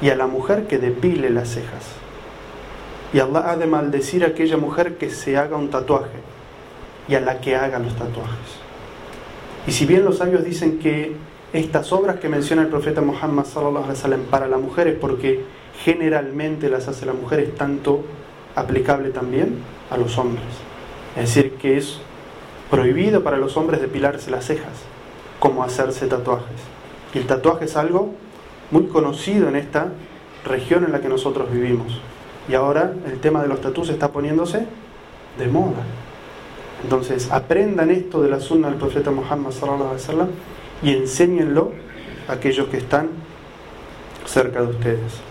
y 0.00 0.10
a 0.10 0.16
la 0.16 0.26
mujer 0.26 0.66
que 0.66 0.78
depile 0.78 1.30
las 1.30 1.48
cejas. 1.48 1.86
Y 3.12 3.18
Allah 3.18 3.50
ha 3.50 3.56
de 3.56 3.66
maldecir 3.66 4.24
a 4.24 4.28
aquella 4.28 4.56
mujer 4.56 4.96
que 4.96 5.10
se 5.10 5.36
haga 5.36 5.56
un 5.56 5.70
tatuaje 5.70 6.20
y 7.08 7.16
a 7.16 7.20
la 7.20 7.40
que 7.40 7.56
haga 7.56 7.80
los 7.80 7.96
tatuajes. 7.96 8.60
Y 9.66 9.72
si 9.72 9.84
bien 9.86 10.04
los 10.04 10.18
sabios 10.18 10.44
dicen 10.44 10.78
que 10.78 11.16
estas 11.52 11.92
obras 11.92 12.20
que 12.20 12.28
menciona 12.28 12.62
el 12.62 12.68
profeta 12.68 13.00
Muhammad 13.00 13.44
sallallahu 13.44 13.84
alaihi 13.84 13.98
wasallam 13.98 14.22
para 14.30 14.46
la 14.46 14.58
mujer 14.58 14.86
es 14.86 14.96
porque 14.96 15.44
generalmente 15.84 16.68
las 16.68 16.88
hace 16.88 17.06
la 17.06 17.12
mujer 17.12 17.40
es 17.40 17.54
tanto 17.54 18.04
aplicable 18.54 19.10
también 19.10 19.58
a 19.90 19.96
los 19.96 20.18
hombres. 20.18 20.44
Es 21.16 21.34
decir, 21.34 21.54
que 21.54 21.76
es 21.76 22.00
prohibido 22.70 23.22
para 23.22 23.36
los 23.36 23.56
hombres 23.56 23.80
depilarse 23.80 24.30
las 24.30 24.44
cejas, 24.44 24.72
como 25.38 25.64
hacerse 25.64 26.06
tatuajes. 26.06 26.60
Y 27.14 27.18
el 27.18 27.26
tatuaje 27.26 27.64
es 27.64 27.76
algo 27.76 28.14
muy 28.70 28.86
conocido 28.86 29.48
en 29.48 29.56
esta 29.56 29.88
región 30.44 30.84
en 30.84 30.92
la 30.92 31.00
que 31.00 31.08
nosotros 31.08 31.50
vivimos. 31.50 32.00
Y 32.48 32.54
ahora 32.54 32.92
el 33.06 33.18
tema 33.20 33.42
de 33.42 33.48
los 33.48 33.60
tatuajes 33.60 33.94
está 33.94 34.12
poniéndose 34.12 34.66
de 35.38 35.46
moda. 35.46 35.84
Entonces, 36.82 37.30
aprendan 37.30 37.90
esto 37.90 38.22
de 38.22 38.30
la 38.30 38.40
sunna 38.40 38.68
del 38.68 38.78
profeta 38.78 39.10
Muhammad 39.10 39.52
wasallam 39.92 40.28
y 40.82 40.92
enséñenlo 40.92 41.72
a 42.28 42.32
aquellos 42.32 42.68
que 42.68 42.78
están 42.78 43.08
cerca 44.24 44.62
de 44.62 44.68
ustedes. 44.68 45.29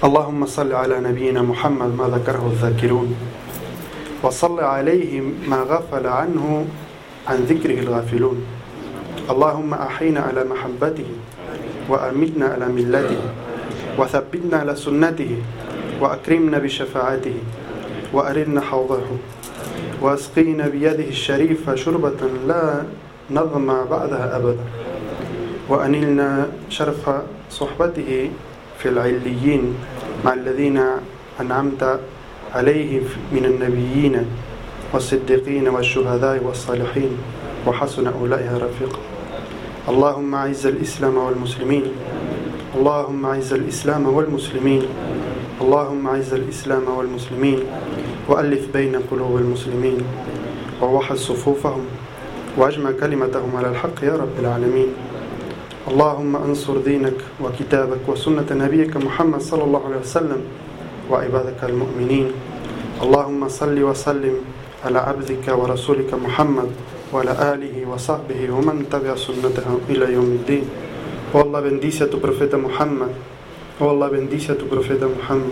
اللهم 0.00 0.46
صل 0.46 0.72
على 0.72 1.00
نبينا 1.00 1.42
محمد 1.42 1.92
ما 1.92 2.08
ذكره 2.08 2.40
الذاكرون. 2.52 3.14
وصل 4.22 4.60
عليه 4.60 5.20
ما 5.44 5.60
غفل 5.60 6.06
عنه 6.06 6.66
عن 7.28 7.36
ذكره 7.44 7.78
الغافلون. 7.84 8.38
اللهم 9.30 9.74
أحينا 9.74 10.20
على 10.20 10.44
محبته 10.44 11.04
وأمتنا 11.88 12.46
على 12.46 12.66
ملته 12.68 13.20
وثبتنا 13.98 14.56
على 14.56 14.76
سنته 14.76 15.36
وأكرمنا 16.00 16.58
بشفاعته 16.58 17.36
وأرنا 18.12 18.60
حوضه 18.60 19.04
وأسقينا 20.00 20.68
بيده 20.68 21.08
الشريفة 21.12 21.74
شربة 21.74 22.20
لا 22.48 22.88
نظمى 23.30 23.78
بعدها 23.90 24.36
أبدا. 24.36 24.64
وأنلنا 25.68 26.48
شرف 26.68 27.04
صحبته 27.50 28.30
في 28.82 28.88
العليين 28.88 29.74
مع 30.24 30.32
الذين 30.34 30.80
أنعمت 31.40 32.00
عليهم 32.54 33.02
من 33.32 33.44
النبيين 33.44 34.26
والصديقين 34.92 35.68
والشهداء 35.68 36.44
والصالحين 36.44 37.16
وحسن 37.66 38.06
أولئك 38.06 38.50
رفيقا. 38.52 38.98
اللهم 39.88 40.34
أعز 40.34 40.66
الإسلام 40.66 41.16
والمسلمين. 41.16 41.84
اللهم 42.76 43.26
أعز 43.26 43.52
الإسلام 43.52 44.06
والمسلمين. 44.06 44.82
اللهم 45.60 46.06
أعز 46.06 46.34
الإسلام 46.34 46.88
والمسلمين. 46.88 47.58
وألف 48.28 48.72
بين 48.72 48.96
قلوب 49.10 49.36
المسلمين. 49.36 49.98
ووحد 50.82 51.16
صفوفهم. 51.16 51.84
وأجمع 52.56 52.90
كلمتهم 53.00 53.56
على 53.56 53.68
الحق 53.68 54.04
يا 54.04 54.16
رب 54.16 54.34
العالمين. 54.38 55.09
اللهم 55.89 56.35
انصر 56.35 56.77
دينك 56.77 57.17
وكتابك 57.43 58.03
وسنة 58.07 58.45
نبيك 58.51 58.97
محمد 58.97 59.41
صلى 59.41 59.63
الله 59.63 59.81
عليه 59.85 59.97
وسلم 59.97 60.41
وعبادك 61.11 61.63
المؤمنين 61.63 62.27
اللهم 63.03 63.47
صل 63.47 63.77
وسلم 63.83 64.35
على 64.85 64.99
عبدك 64.99 65.45
ورسولك 65.47 66.13
محمد 66.13 66.69
وعلى 67.13 67.33
آله 67.53 67.75
وصحبه 67.91 68.39
ومن 68.49 68.89
تبع 68.91 69.15
سنته 69.15 69.67
إلى 69.89 70.13
يوم 70.13 70.31
الدين 70.41 70.65
Oh 71.35 71.41
Allah 71.41 71.61
bendice 71.61 72.01
a 72.01 72.07
tu 72.07 72.17
profeta 72.21 72.55
Muhammad. 72.55 73.09
Oh 73.81 73.89
Allah 73.89 74.07
bendice 74.09 74.51
a 74.51 74.55
tu 74.55 74.67
profeta 74.71 75.03
Muhammad. 75.05 75.51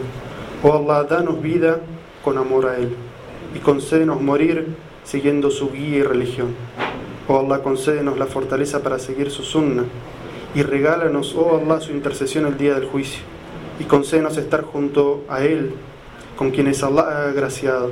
Oh 0.64 0.72
Allah, 0.72 1.04
danos 1.04 1.41
vida 1.41 1.82
con 2.24 2.38
amor 2.38 2.68
a 2.68 2.78
él 2.78 2.96
y 3.54 3.60
concédenos 3.60 4.22
morir 4.22 4.78
siguiendo 5.04 5.52
su 5.52 5.72
guía 5.72 5.98
y 5.98 6.04
religión. 6.04 6.56
Oh 7.28 7.39
Allah, 7.39 7.60
concédenos 7.62 8.18
la 8.18 8.28
fortaleza 8.28 8.82
para 8.82 8.98
seguir 8.98 9.30
su 9.30 9.44
sunna 9.44 9.84
y 10.56 10.64
regálanos, 10.64 11.36
oh 11.36 11.58
Allah, 11.58 11.82
su 11.82 11.91
intercesión 11.91 12.46
el 12.46 12.58
día 12.58 12.76
del 12.76 12.86
juicio 12.86 13.22
y 13.80 13.86
concédenos 13.86 14.38
estar 14.38 14.64
junto 14.64 15.24
a 15.30 15.44
él, 15.44 15.74
con 16.38 16.52
quienes 16.52 16.84
Allah 16.84 17.04
ha 17.04 17.30
agraciado, 17.30 17.91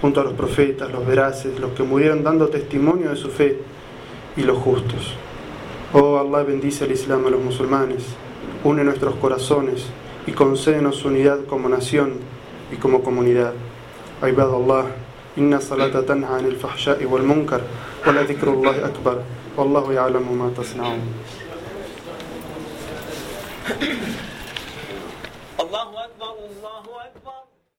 junto 0.00 0.20
a 0.20 0.24
los 0.24 0.32
profetas, 0.34 0.90
los 0.90 1.06
veraces, 1.06 1.58
los 1.58 1.72
que 1.72 1.82
murieron 1.82 2.22
dando 2.22 2.48
testimonio 2.48 3.10
de 3.10 3.16
su 3.16 3.28
fe 3.28 3.58
y 4.36 4.42
los 4.42 4.58
justos. 4.58 5.14
Oh 5.92 6.18
Allah 6.18 6.42
bendice 6.42 6.84
al 6.84 6.92
Islam 6.92 7.26
a 7.26 7.30
los 7.30 7.40
musulmanes, 7.40 8.04
une 8.64 8.84
nuestros 8.84 9.14
corazones 9.16 9.86
y 10.26 10.32
concédenos 10.32 10.96
su 10.96 11.08
unidad 11.08 11.44
como 11.46 11.68
nación 11.68 12.14
y 12.72 12.76
como 12.76 13.02
comunidad. 13.02 13.52
عباد 14.22 14.54
الله 14.54 14.84
إن 15.38 15.54
الصلاة 15.54 16.00
تنهى 16.00 16.34
عن 16.34 16.46
الفحشاء 16.46 17.04
والمنكر 17.04 17.60
ولذكر 18.06 18.48
الله 18.48 18.86
أكبر 18.86 19.22
والله 19.56 19.92
يعلم 19.92 20.38
ما 20.38 20.50
تصنعون 20.56 21.00
الله 25.59 26.05
أكبر 26.05 26.33
الله 26.49 26.83